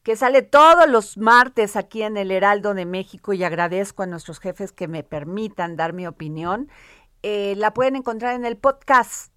[0.02, 4.40] que sale todos los martes aquí en el Heraldo de México y agradezco a nuestros
[4.40, 6.68] jefes que me permitan dar mi opinión,
[7.22, 9.32] eh, la pueden encontrar en el podcast,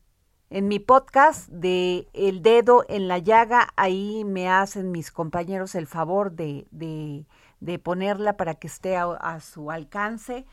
[0.49, 3.69] en mi podcast de El Dedo en la Llaga.
[3.75, 7.27] Ahí me hacen mis compañeros el favor de, de,
[7.59, 10.47] de ponerla para que esté a su alcance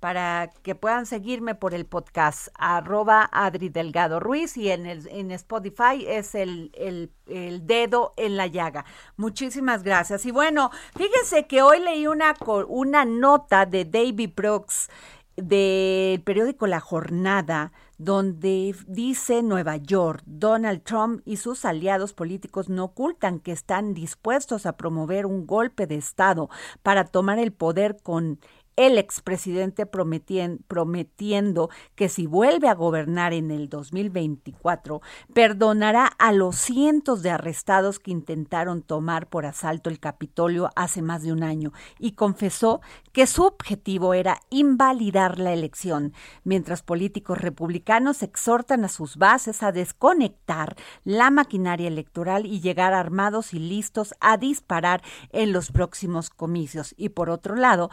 [0.00, 3.72] para que puedan seguirme por el podcast arroba Adri
[4.20, 8.84] Ruiz y en, el, en Spotify es el, el, el, dedo en la llaga.
[9.16, 10.24] Muchísimas gracias.
[10.26, 12.34] Y bueno, fíjense que hoy leí una,
[12.68, 14.88] una nota de David Brooks
[15.36, 22.84] del periódico La Jornada, donde dice Nueva York, Donald Trump y sus aliados políticos no
[22.84, 26.48] ocultan que están dispuestos a promover un golpe de Estado
[26.82, 28.40] para tomar el poder con
[28.78, 35.02] el expresidente prometiendo que si vuelve a gobernar en el 2024,
[35.34, 41.24] perdonará a los cientos de arrestados que intentaron tomar por asalto el Capitolio hace más
[41.24, 42.80] de un año y confesó
[43.12, 46.12] que su objetivo era invalidar la elección,
[46.44, 53.54] mientras políticos republicanos exhortan a sus bases a desconectar la maquinaria electoral y llegar armados
[53.54, 56.94] y listos a disparar en los próximos comicios.
[56.96, 57.90] Y por otro lado,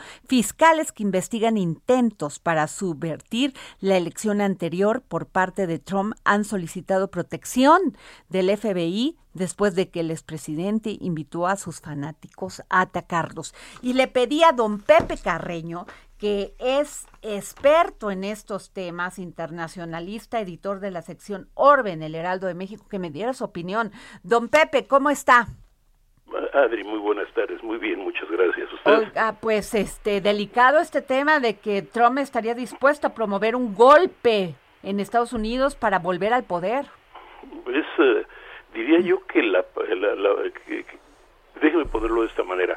[0.91, 7.97] que investigan intentos para subvertir la elección anterior por parte de Trump han solicitado protección
[8.29, 13.53] del FBI después de que el expresidente invitó a sus fanáticos a atacarlos.
[13.81, 15.85] Y le pedí a don Pepe Carreño,
[16.17, 22.47] que es experto en estos temas, internacionalista, editor de la sección Orbe en el Heraldo
[22.47, 23.91] de México, que me diera su opinión.
[24.23, 25.49] Don Pepe, ¿cómo está?
[26.53, 28.71] Adri, muy buenas tardes, muy bien, muchas gracias.
[28.73, 29.11] ¿Usted?
[29.41, 34.99] pues este delicado este tema de que Trump estaría dispuesto a promover un golpe en
[34.99, 36.85] Estados Unidos para volver al poder.
[37.67, 38.26] Es, eh,
[38.73, 39.63] diría yo que la,
[41.61, 42.76] déjeme ponerlo de esta manera,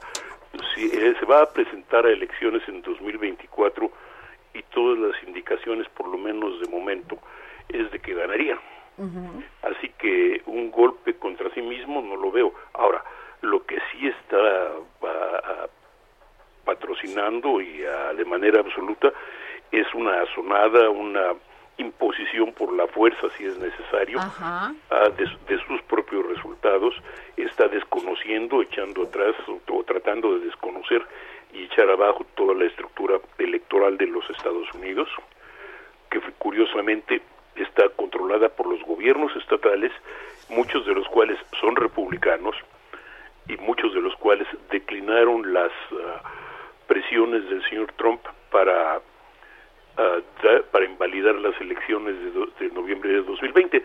[0.74, 3.90] si eh, se va a presentar a elecciones en 2024
[4.54, 7.18] y todas las indicaciones, por lo menos de momento,
[7.68, 8.58] es de que ganaría.
[9.62, 12.52] Así que un golpe contra sí mismo no lo veo.
[12.74, 13.04] Ahora,
[13.42, 14.38] lo que sí está
[17.28, 19.12] y de manera absoluta
[19.70, 21.34] es una sonada, una
[21.76, 24.18] imposición por la fuerza si es necesario
[25.16, 26.94] de, sus propios resultados.
[27.36, 31.02] Está desconociendo echando atrás o, tratando de desconocer
[31.52, 35.08] y echar abajo toda la estructura electoral de los Estados Unidos
[36.10, 37.20] que curiosamente
[37.56, 39.92] está controlada por los gobiernos estatales,
[40.48, 42.56] muchos de los cuales son republicanos
[43.46, 46.22] y muchos de los cuales declinaron las ah,
[47.10, 49.00] del señor Trump para
[49.96, 50.18] ah,
[50.70, 53.82] para invalidar las elecciones de, de, noviembre de 2020.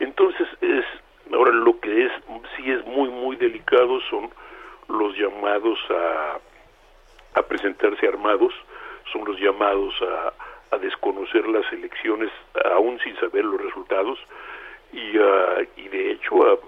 [0.00, 0.84] Entonces es
[1.32, 2.12] ahora lo que es
[2.56, 4.30] sí es muy muy delicado son
[4.88, 6.38] los llamados a
[7.38, 8.52] a presentarse armados,
[9.12, 10.32] son los llamados a
[10.74, 12.30] a desconocer las elecciones
[12.72, 14.18] aún sin saber los resultados
[14.92, 16.60] y, uh, y de hecho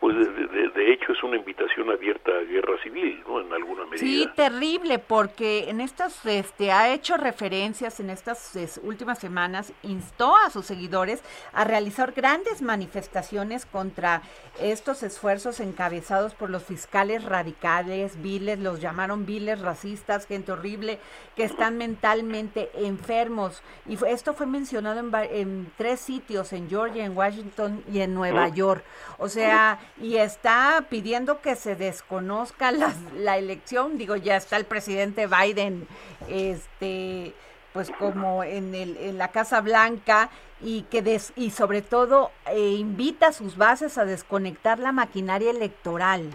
[0.00, 3.40] pues de, hecho es una invitación abierta a guerra civil, ¿no?
[3.40, 3.98] En alguna medida.
[3.98, 10.50] Sí, terrible, porque en estas, este, ha hecho referencias en estas últimas semanas, instó a
[10.50, 11.22] sus seguidores
[11.52, 14.22] a realizar grandes manifestaciones contra
[14.60, 20.98] estos esfuerzos encabezados por los fiscales radicales, viles, los llamaron viles racistas, gente horrible,
[21.36, 23.62] que están mentalmente enfermos.
[23.86, 28.48] Y esto fue mencionado en, en, tres sitios, en Georgia, en Washington y en Nueva
[28.48, 28.84] York.
[29.18, 33.98] O sea, y está pidiendo que se desconozca la, la elección.
[33.98, 35.86] Digo, ya está el presidente Biden,
[36.28, 37.34] este
[37.74, 42.76] pues como en, el, en la Casa Blanca y que des, y sobre todo eh,
[42.78, 46.30] invita a sus bases a desconectar la maquinaria electoral.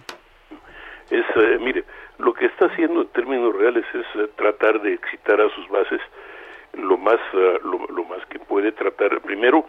[1.09, 1.85] Es, eh, mire,
[2.17, 6.01] lo que está haciendo en términos reales es eh, tratar de excitar a sus bases
[6.73, 9.21] lo más lo, lo, más que puede tratar.
[9.21, 9.65] Primero,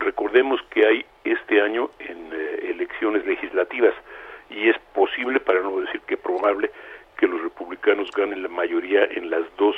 [0.00, 2.32] recordemos que hay este año en
[2.62, 3.94] elecciones legislativas
[4.50, 6.70] y es posible, para no decir que probable,
[7.16, 9.76] que los republicanos ganen la mayoría en las dos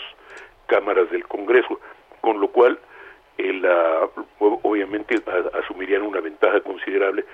[0.67, 1.81] cámaras del Congreso,
[2.21, 2.79] con lo cual
[3.39, 3.67] el,
[4.39, 5.17] obviamente
[5.55, 7.25] asumirían una ventaja considerable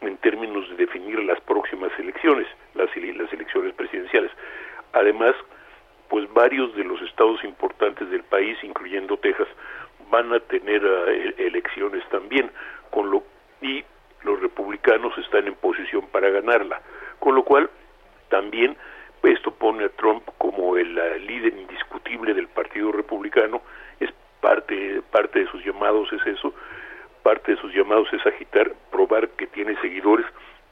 [0.00, 4.30] en términos de definir las próximas elecciones, las elecciones presidenciales.
[4.92, 5.34] Además,
[6.08, 9.48] pues varios de los estados importantes del país, incluyendo Texas,
[10.10, 12.50] van a tener eh, elecciones también,
[12.90, 13.22] con lo
[13.60, 13.84] y
[14.22, 16.80] los republicanos están en posición para ganarla,
[17.18, 17.70] con lo cual
[18.28, 18.76] también
[19.22, 20.94] esto pone a Trump como el
[21.26, 23.62] líder indiscutible del Partido Republicano,
[24.00, 26.54] es parte, parte de sus llamados es eso,
[27.22, 30.26] parte de sus llamados es agitar, probar que tiene seguidores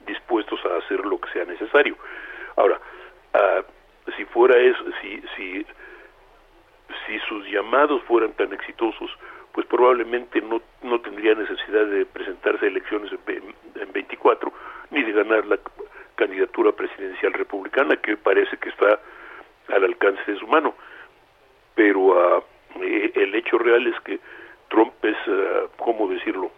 [0.06, 1.96] dispuestos a hacer lo que sea necesario.
[2.56, 2.78] Ahora,
[3.34, 5.66] uh, si fuera eso, si, si,
[7.07, 9.11] si sus llamados fueran tan exitosos,
[9.53, 14.53] pues probablemente no, no tendría necesidad de presentarse a elecciones en, en 24,
[14.90, 15.59] ni de ganar la
[16.14, 19.01] candidatura presidencial republicana que parece que está
[19.68, 20.74] al alcance de su mano.
[21.74, 22.43] Pero uh,
[22.80, 24.18] el hecho real es que
[24.68, 26.51] Trump es, uh, ¿cómo decirlo?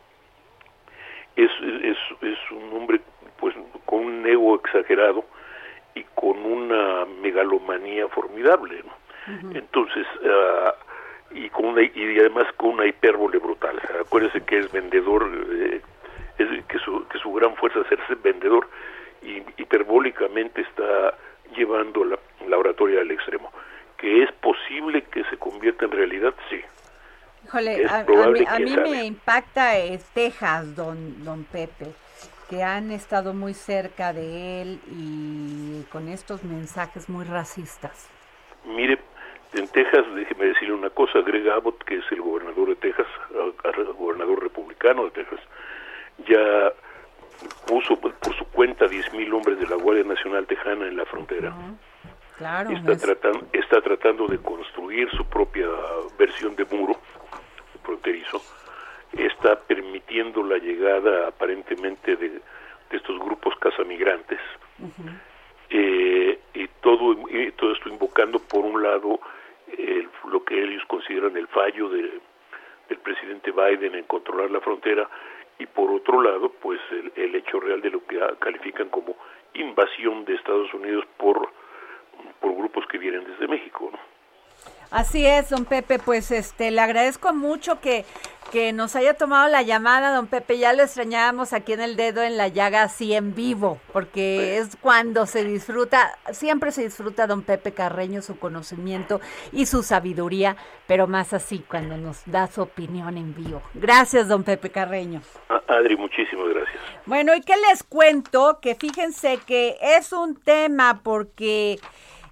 [1.36, 1.50] Es,
[1.82, 3.00] es, es un hombre
[3.38, 3.54] pues
[3.86, 5.24] con un ego exagerado
[5.94, 8.82] y con una megalomanía formidable.
[8.84, 9.03] ¿no?
[9.26, 13.80] Entonces, uh, y, con una, y además con una hipérbole brutal.
[14.00, 15.80] Acuérdese que es vendedor, eh,
[16.38, 18.68] es, que, su, que su gran fuerza es ser vendedor
[19.22, 21.14] y hiperbólicamente está
[21.56, 23.50] llevando la, la oratoria al extremo.
[23.96, 26.34] ¿Que es posible que se convierta en realidad?
[26.50, 26.60] Sí.
[27.46, 31.92] Híjole, a, mí, a mí me impacta eh, Texas, don, don Pepe,
[32.48, 38.08] que han estado muy cerca de él y con estos mensajes muy racistas.
[38.64, 38.98] Mire,
[39.54, 43.84] en Texas, déjeme decirle una cosa, Greg Abbott, que es el gobernador de Texas, el
[43.94, 45.40] gobernador republicano de Texas,
[46.26, 46.72] ya
[47.66, 51.54] puso por su cuenta 10.000 hombres de la Guardia Nacional Tejana en la frontera.
[52.38, 55.66] Claro, está, tratando, está tratando de construir su propia
[56.18, 56.98] versión de muro
[57.82, 58.42] fronterizo.
[59.12, 62.40] Está permitiendo la llegada aparentemente de,
[62.90, 64.40] estos grupos casamigrantes.
[65.70, 69.20] eh, y, todo, y todo esto invocando, por un lado,
[69.66, 72.20] el, lo que ellos consideran el fallo de,
[72.88, 75.08] del presidente Biden en controlar la frontera
[75.58, 79.16] y por otro lado, pues el, el hecho real de lo que califican como
[79.54, 81.48] invasión de Estados Unidos por,
[82.40, 84.13] por grupos que vienen desde México, ¿no?
[84.90, 88.04] Así es, don Pepe, pues este le agradezco mucho que,
[88.52, 92.22] que nos haya tomado la llamada, don Pepe, ya lo extrañábamos aquí en el dedo
[92.22, 97.42] en la llaga así en vivo, porque es cuando se disfruta, siempre se disfruta don
[97.42, 99.20] Pepe Carreño su conocimiento
[99.52, 100.56] y su sabiduría,
[100.86, 103.62] pero más así cuando nos da su opinión en vivo.
[103.74, 105.22] Gracias, don Pepe Carreño.
[105.66, 106.80] Adri, muchísimas gracias.
[107.06, 108.58] Bueno, ¿y qué les cuento?
[108.60, 111.78] Que fíjense que es un tema porque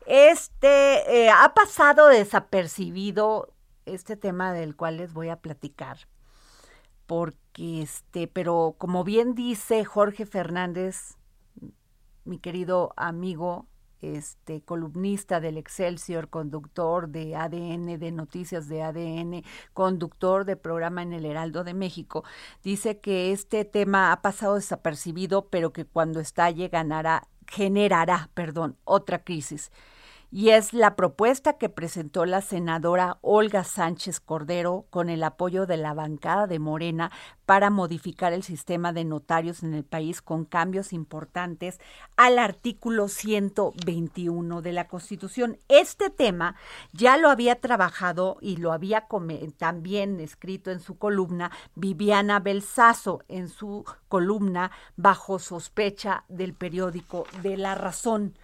[0.06, 3.52] este eh, ha pasado desapercibido
[3.86, 5.98] este tema del cual les voy a platicar.
[7.06, 11.16] Porque este, pero como bien dice Jorge Fernández,
[12.24, 13.66] mi querido amigo,
[14.02, 21.12] este columnista del Excelsior, conductor de ADN, de noticias de ADN, conductor de programa en
[21.12, 22.24] el Heraldo de México,
[22.62, 29.22] dice que este tema ha pasado desapercibido, pero que cuando estalle ganará, generará, perdón, otra
[29.22, 29.70] crisis
[30.34, 35.76] y es la propuesta que presentó la senadora Olga Sánchez Cordero con el apoyo de
[35.76, 37.12] la bancada de Morena
[37.44, 41.80] para modificar el sistema de notarios en el país con cambios importantes
[42.16, 45.58] al artículo 121 de la Constitución.
[45.68, 46.56] Este tema
[46.94, 49.06] ya lo había trabajado y lo había
[49.58, 57.58] también escrito en su columna Viviana Belsazo en su columna Bajo sospecha del periódico de
[57.58, 58.34] La Razón.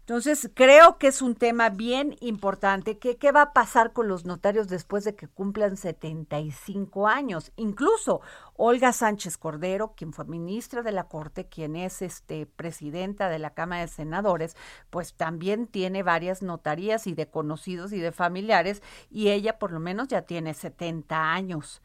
[0.00, 2.98] Entonces, creo que es un tema bien importante.
[2.98, 7.52] ¿Qué, ¿Qué va a pasar con los notarios después de que cumplan 75 años?
[7.56, 8.20] Incluso
[8.54, 13.54] Olga Sánchez Cordero, quien fue ministra de la Corte, quien es este, presidenta de la
[13.54, 14.56] Cámara de Senadores,
[14.90, 19.78] pues también tiene varias notarías y de conocidos y de familiares, y ella por lo
[19.78, 21.82] menos ya tiene 70 años.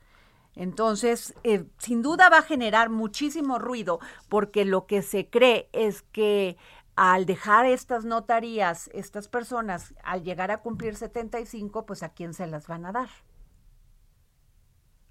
[0.56, 4.00] Entonces, eh, sin duda va a generar muchísimo ruido
[4.30, 6.58] porque lo que se cree es que
[6.96, 12.48] al dejar estas notarías, estas personas, al llegar a cumplir 75, pues a quién se
[12.48, 13.10] las van a dar.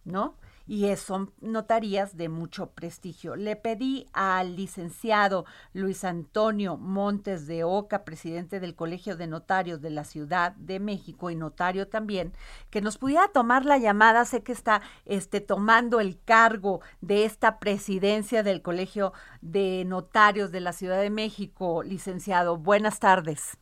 [0.04, 0.36] ¿No?
[0.66, 3.36] Y son notarías de mucho prestigio.
[3.36, 9.90] Le pedí al licenciado Luis Antonio Montes de Oca, presidente del Colegio de Notarios de
[9.90, 12.32] la Ciudad de México y notario también,
[12.70, 14.24] que nos pudiera tomar la llamada.
[14.24, 20.60] Sé que está este, tomando el cargo de esta presidencia del Colegio de Notarios de
[20.60, 22.56] la Ciudad de México, licenciado.
[22.56, 23.58] Buenas tardes.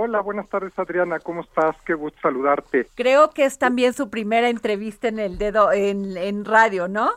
[0.00, 1.74] Hola, buenas tardes Adriana, ¿cómo estás?
[1.84, 2.86] Qué gusto saludarte.
[2.94, 7.10] Creo que es también su primera entrevista en el dedo en, en radio, ¿no?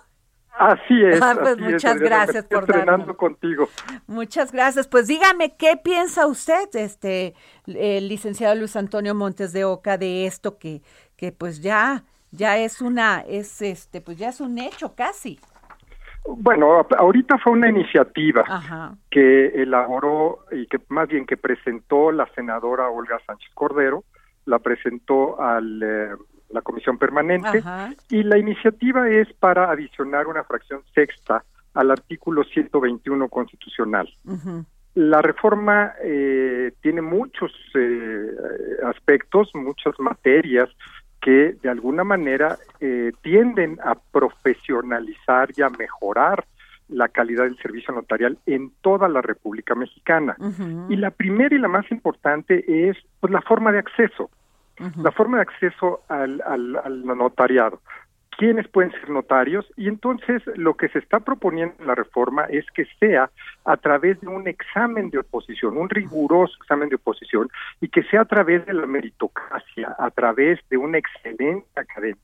[0.57, 1.21] Así es.
[1.21, 3.69] Ah, pues muchas gracias por entrenando contigo.
[4.07, 4.87] Muchas gracias.
[4.87, 7.35] Pues dígame qué piensa usted, este,
[7.67, 10.81] el licenciado Luis Antonio Montes de Oca, de esto que,
[11.15, 15.39] que pues ya, ya es una, es este, pues ya es un hecho casi.
[16.27, 22.89] Bueno, ahorita fue una iniciativa que elaboró y que más bien que presentó la senadora
[22.89, 24.03] Olga Sánchez Cordero,
[24.45, 26.09] la presentó a eh,
[26.49, 27.63] la comisión permanente
[28.09, 31.43] y la iniciativa es para adicionar una fracción sexta
[31.73, 34.07] al artículo 121 constitucional.
[34.93, 38.27] La reforma eh, tiene muchos eh,
[38.83, 40.69] aspectos, muchas materias
[41.21, 46.45] que de alguna manera eh, tienden a profesionalizar y a mejorar
[46.89, 50.35] la calidad del servicio notarial en toda la República Mexicana.
[50.89, 54.29] Y la primera y la más importante es pues, la forma de acceso,
[54.97, 57.79] la forma de acceso al, al, al notariado
[58.41, 59.71] quiénes pueden ser notarios.
[59.77, 63.29] Y entonces lo que se está proponiendo en la reforma es que sea
[63.65, 67.49] a través de un examen de oposición, un riguroso examen de oposición
[67.81, 72.17] y que sea a través de la meritocracia, a través de una excelente academia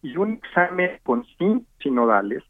[0.00, 2.42] y un examen con cinco sinodales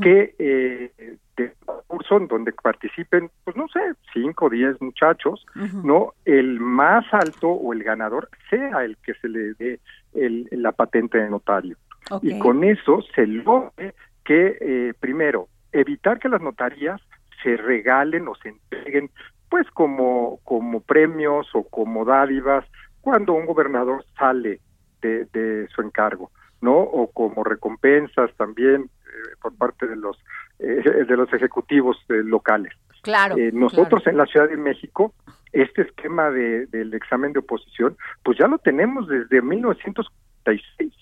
[0.00, 1.52] que eh, de
[1.88, 3.80] curso en donde participen, pues no sé,
[4.14, 5.44] cinco o diez muchachos,
[5.84, 9.80] no el más alto o el ganador sea el que se le dé
[10.14, 11.76] el, la patente de notario.
[12.20, 13.94] Y con eso se logre
[14.24, 17.00] que, eh, primero, evitar que las notarías
[17.42, 19.10] se regalen o se entreguen,
[19.48, 22.64] pues como, como premios o como dádivas
[23.00, 24.60] cuando un gobernador sale
[25.00, 26.30] de, de su encargo,
[26.60, 26.78] ¿no?
[26.78, 30.16] O como recompensas también eh, por parte de los
[30.58, 32.72] eh, de los ejecutivos locales.
[33.02, 33.34] Claro.
[33.52, 35.12] nosotros en la Ciudad de México
[35.52, 40.92] este esquema de, del examen de oposición, pues ya lo tenemos desde 1946.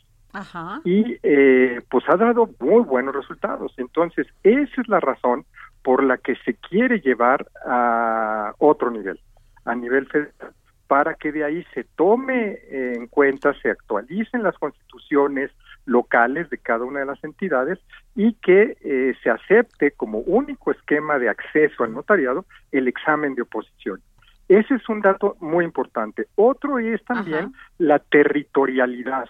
[0.85, 3.73] Y eh, pues ha dado muy buenos resultados.
[3.77, 5.45] Entonces, esa es la razón
[5.83, 9.19] por la que se quiere llevar a otro nivel,
[9.65, 10.53] a nivel federal,
[10.87, 15.51] para que de ahí se tome en cuenta, se actualicen las constituciones
[15.87, 17.79] locales de cada una de las entidades
[18.15, 23.43] y que eh, se acepte como único esquema de acceso al notariado el examen de
[23.43, 24.01] oposición.
[24.49, 26.27] Ese es un dato muy importante.
[26.35, 29.29] Otro es también la territorialidad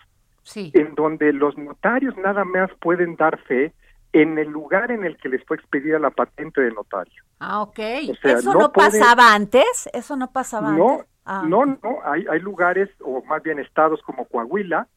[0.57, 3.73] en donde los notarios nada más pueden dar fe
[4.13, 7.23] en el lugar en el que les fue expedida la patente de notario.
[7.39, 7.79] Ah, ok.
[7.79, 9.89] ¿Eso no, pasaba antes?
[9.93, 11.07] ¿Eso no pasaba antes?
[11.25, 14.89] Ah, no, no, hay, hay lugares, o más bien estados como Coahuila,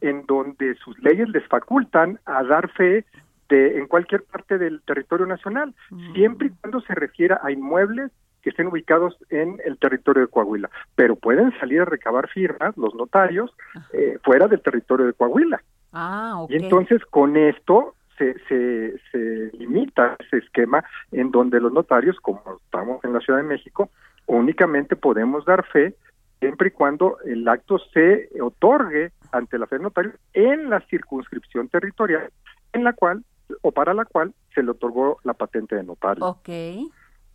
[0.00, 3.04] en donde sus leyes les facultan a dar fe
[3.48, 6.12] de, en cualquier parte del territorio nacional, mm.
[6.12, 8.10] siempre y cuando se refiera a inmuebles
[8.42, 12.94] que estén ubicados en el territorio de Coahuila, pero pueden salir a recabar firmas los
[12.94, 13.50] notarios
[13.92, 15.62] eh, fuera del territorio de Coahuila.
[15.92, 22.16] Ah, Y entonces con esto se, se, se limita ese esquema en donde los notarios,
[22.20, 23.90] como estamos en la Ciudad de México,
[24.26, 25.94] únicamente podemos dar fe
[26.38, 32.30] siempre y cuando el acto se otorgue ante la fe notario en la circunscripción territorial
[32.72, 33.24] en la cual
[33.62, 36.24] o para la cual se le otorgó la patente de notario.
[36.24, 36.48] Ok.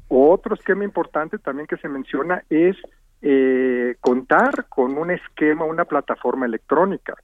[0.07, 2.77] Otro esquema importante también que se menciona es
[3.21, 7.15] eh, contar con un esquema, una plataforma electrónica,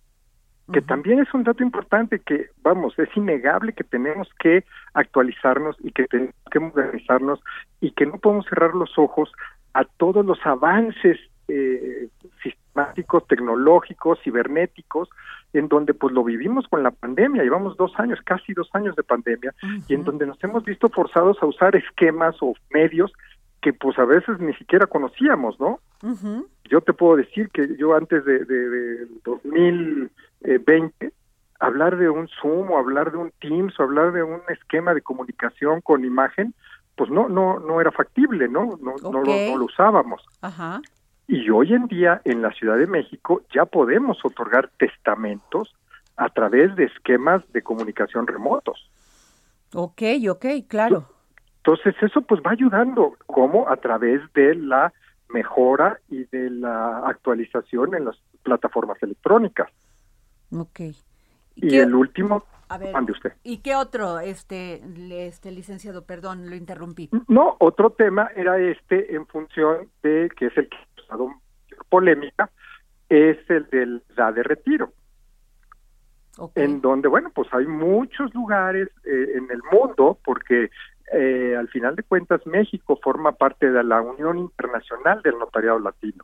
[0.71, 4.63] que también es un dato importante que, vamos, es innegable que tenemos que
[4.93, 7.39] actualizarnos y que tenemos que modernizarnos
[7.81, 9.31] y que no podemos cerrar los ojos
[9.73, 11.19] a todos los avances
[11.51, 12.09] eh,
[12.41, 15.09] sistemáticos, tecnológicos, cibernéticos,
[15.53, 19.03] en donde pues lo vivimos con la pandemia, llevamos dos años, casi dos años de
[19.03, 19.53] pandemia,
[19.87, 23.11] y en donde nos hemos visto forzados a usar esquemas o medios
[23.61, 25.79] que pues a veces ni siquiera conocíamos, ¿no?
[26.69, 31.11] Yo te puedo decir que yo antes de, de, 2020,
[31.59, 35.01] hablar de un Zoom o hablar de un Teams o hablar de un esquema de
[35.01, 36.55] comunicación con imagen,
[36.95, 38.79] pues no no no era factible, ¿no?
[38.81, 40.23] No, no, lo, usábamos.
[40.41, 40.81] Ajá.
[41.31, 45.73] Y hoy en día en la Ciudad de México ya podemos otorgar testamentos
[46.17, 48.91] a través de esquemas de comunicación remotos.
[49.73, 51.07] Ok, ok, claro.
[51.59, 54.91] Entonces eso pues va ayudando, como a través de la
[55.29, 59.69] mejora y de la actualización en las plataformas electrónicas.
[60.51, 60.81] Ok.
[61.55, 63.31] Y, el último, a ver, usted.
[63.43, 64.81] ¿Y qué otro, este,
[65.25, 67.09] este licenciado, perdón, lo interrumpí?
[67.29, 70.90] No, otro tema era este en función de que es el que
[71.89, 72.49] polémica
[73.09, 74.93] es el del da de retiro.
[76.55, 80.71] En donde, bueno, pues hay muchos lugares eh, en el mundo, porque
[81.13, 86.23] eh, al final de cuentas México forma parte de la Unión Internacional del Notariado Latino,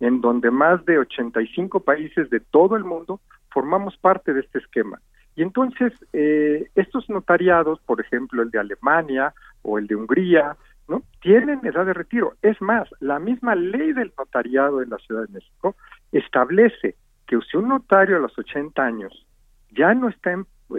[0.00, 3.20] en donde más de 85 países de todo el mundo
[3.50, 5.00] formamos parte de este esquema.
[5.36, 9.32] Y entonces, eh, estos notariados, por ejemplo, el de Alemania
[9.62, 10.56] o el de Hungría,
[10.88, 11.02] ¿no?
[11.20, 12.34] Tienen edad de retiro.
[12.42, 15.76] Es más, la misma ley del notariado en la Ciudad de México
[16.12, 19.26] establece que si un notario a los 80 años
[19.70, 20.36] ya no está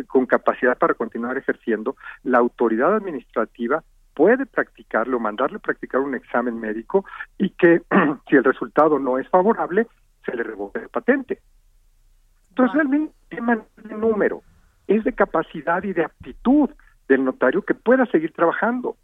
[0.07, 3.83] con capacidad para continuar ejerciendo, la autoridad administrativa
[4.13, 7.05] puede practicarlo, mandarle practicar un examen médico
[7.37, 7.81] y que
[8.29, 9.87] si el resultado no es favorable,
[10.25, 11.41] se le revoque la patente.
[12.49, 14.41] Entonces, el tema de número,
[14.87, 16.69] es de capacidad y de aptitud
[17.07, 18.95] del notario que pueda seguir trabajando.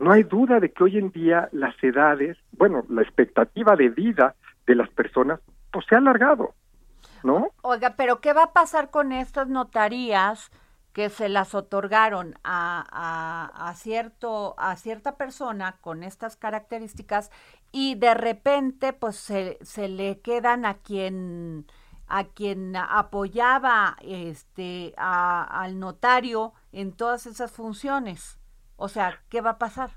[0.00, 4.34] No hay duda de que hoy en día las edades, bueno, la expectativa de vida
[4.66, 5.40] de las personas,
[5.70, 6.54] pues se ha alargado,
[7.22, 7.48] ¿no?
[7.60, 10.50] Oiga, pero ¿qué va a pasar con estas notarías
[10.94, 17.30] que se las otorgaron a, a, cierto, a cierta persona con estas características
[17.70, 21.66] y de repente pues se, se le quedan a quien
[22.08, 28.39] a quien apoyaba este al notario en todas esas funciones?
[28.80, 29.90] O sea, ¿qué va a pasar?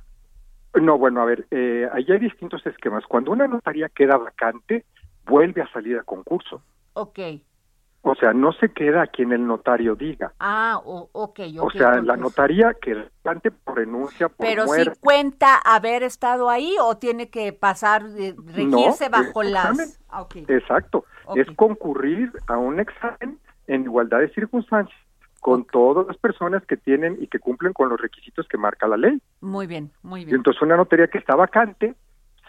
[0.74, 3.06] No, bueno, a ver, eh, ahí hay distintos esquemas.
[3.08, 4.84] Cuando una notaría queda vacante,
[5.26, 6.62] vuelve a salir a concurso.
[6.92, 7.20] Ok.
[8.02, 10.34] O sea, no se queda a quien el notario diga.
[10.38, 15.56] Ah, ok, okay O sea, la notaría queda vacante por renuncia, por Pero si cuenta
[15.64, 19.98] haber estado ahí o tiene que pasar, eh, regirse bajo las...
[20.10, 21.06] Ah, Exacto.
[21.36, 25.03] Es concurrir a un examen en igualdad de circunstancias
[25.44, 28.96] con todas las personas que tienen y que cumplen con los requisitos que marca la
[28.96, 29.22] ley.
[29.41, 30.38] Muy bien, muy bien.
[30.38, 31.96] entonces una notaría que está vacante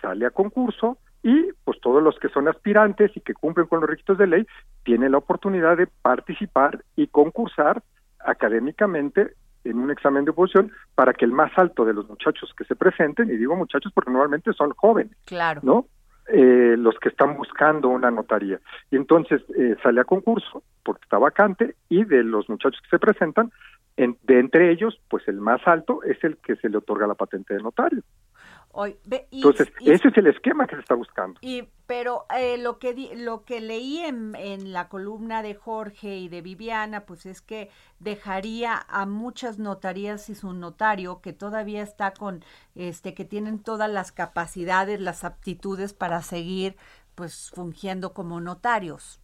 [0.00, 3.90] sale a concurso y pues todos los que son aspirantes y que cumplen con los
[3.90, 4.46] requisitos de ley
[4.84, 7.82] tienen la oportunidad de participar y concursar
[8.20, 9.32] académicamente
[9.64, 12.76] en un examen de oposición para que el más alto de los muchachos que se
[12.76, 15.62] presenten, y digo muchachos porque normalmente son jóvenes, claro.
[15.64, 15.86] ¿no?
[16.28, 18.58] Eh, los que están buscando una notaría.
[18.90, 22.98] Y entonces eh, sale a concurso porque está vacante y de los muchachos que se
[22.98, 23.52] presentan,
[23.96, 27.54] de entre ellos, pues el más alto es el que se le otorga la patente
[27.54, 28.02] de notario.
[29.30, 31.38] Entonces, ese es el esquema que se está buscando.
[31.42, 36.28] Y pero eh, lo que lo que leí en, en, la columna de Jorge y
[36.28, 42.12] de Viviana, pues es que dejaría a muchas notarías y su notario que todavía está
[42.12, 46.76] con este que tienen todas las capacidades, las aptitudes para seguir
[47.14, 49.20] pues fungiendo como notarios.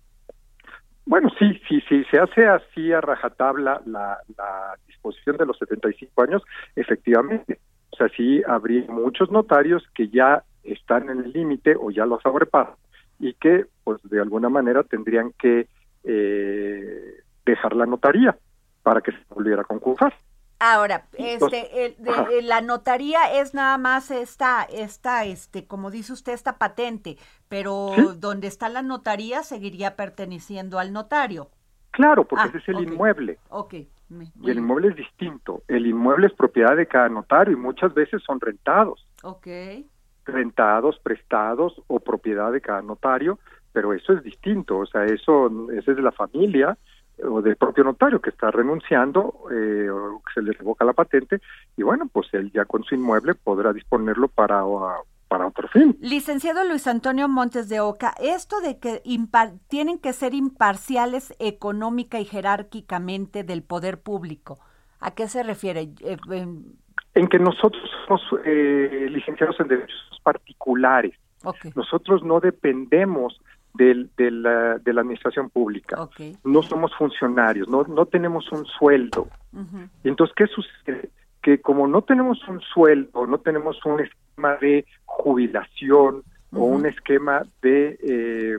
[1.06, 6.22] Bueno, sí, sí, sí, se hace así a rajatabla la, la disposición de los 75
[6.22, 6.42] años,
[6.76, 7.58] efectivamente
[7.90, 12.22] o sea, sí habría muchos notarios que ya están en el límite o ya los
[12.22, 12.74] sobrepasan
[13.18, 15.68] y que, pues, de alguna manera tendrían que
[16.04, 18.36] eh, dejar la notaría
[18.82, 20.14] para que se volviera a concursar.
[20.62, 21.96] Ahora, este,
[22.42, 27.16] la notaría es nada más esta, esta, este, como dice usted, esta patente,
[27.48, 31.48] pero donde está la notaría seguiría perteneciendo al notario.
[31.92, 33.38] Claro, porque ah, ese es el inmueble.
[33.48, 33.72] Ok.
[33.72, 35.62] Y el inmueble es distinto.
[35.66, 39.06] El inmueble es propiedad de cada notario y muchas veces son rentados.
[39.22, 39.46] Ok.
[40.24, 43.38] Rentados, prestados o propiedad de cada notario,
[43.72, 46.76] pero eso es distinto, o sea, eso, eso es de la familia
[47.22, 51.40] o del propio notario que está renunciando eh, o que se le revoca la patente
[51.76, 54.62] y bueno, pues él ya con su inmueble podrá disponerlo para
[55.30, 55.96] para otro fin.
[56.00, 59.00] Licenciado Luis Antonio Montes de Oca, esto de que
[59.68, 64.58] tienen que ser imparciales económica y jerárquicamente del poder público,
[64.98, 65.92] ¿a qué se refiere?
[66.00, 66.16] Eh,
[67.14, 71.14] en que nosotros somos eh, licenciados en derechos particulares.
[71.74, 73.40] Nosotros no dependemos
[73.74, 76.08] del, de, la, de la administración pública.
[76.44, 79.28] No somos funcionarios, no, no tenemos un sueldo.
[80.04, 81.10] Entonces, ¿qué sucede?
[81.42, 87.42] Que como no tenemos un sueldo, no tenemos un esquema de jubilación o un esquema
[87.62, 88.56] de, eh,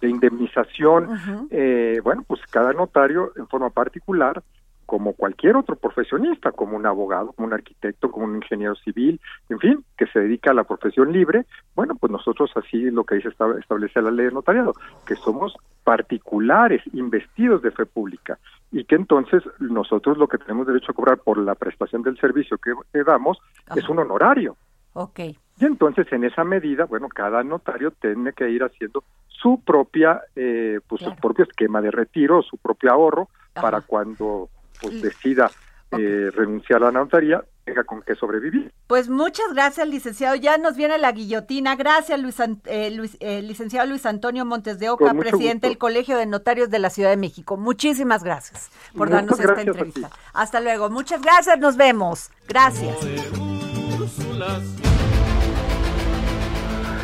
[0.00, 4.42] de indemnización, eh, bueno, pues cada notario en forma particular
[4.88, 9.20] como cualquier otro profesionista, como un abogado, como un arquitecto, como un ingeniero civil,
[9.50, 13.16] en fin, que se dedica a la profesión libre, bueno, pues nosotros así lo que
[13.16, 14.72] dice establece la ley de notariado,
[15.06, 18.38] que somos particulares, investidos de fe pública,
[18.72, 22.56] y que entonces nosotros lo que tenemos derecho a cobrar por la prestación del servicio
[22.56, 22.72] que,
[23.04, 23.36] damos
[23.76, 24.56] es un honorario.
[24.94, 25.20] Ok.
[25.20, 30.80] Y entonces en esa medida, bueno, cada notario tiene que ir haciendo su propia, eh,
[30.88, 34.48] pues su propio esquema de retiro, su propio ahorro, para cuando
[34.80, 35.50] pues decida
[35.92, 38.72] eh, renunciar a la notaría, tenga con qué sobrevivir.
[38.86, 40.34] Pues muchas gracias, licenciado.
[40.36, 41.76] Ya nos viene la guillotina.
[41.76, 46.26] Gracias, Luis, eh, Luis eh, licenciado Luis Antonio Montes de Oca, presidente del Colegio de
[46.26, 47.56] Notarios de la Ciudad de México.
[47.56, 50.10] Muchísimas gracias por darnos esta entrevista.
[50.34, 50.90] Hasta luego.
[50.90, 51.58] Muchas gracias.
[51.58, 52.30] Nos vemos.
[52.46, 52.96] Gracias.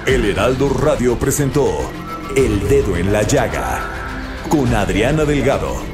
[0.07, 1.67] El Heraldo Radio presentó
[2.37, 3.81] El Dedo en la Llaga
[4.51, 5.94] con Adriana Delgado.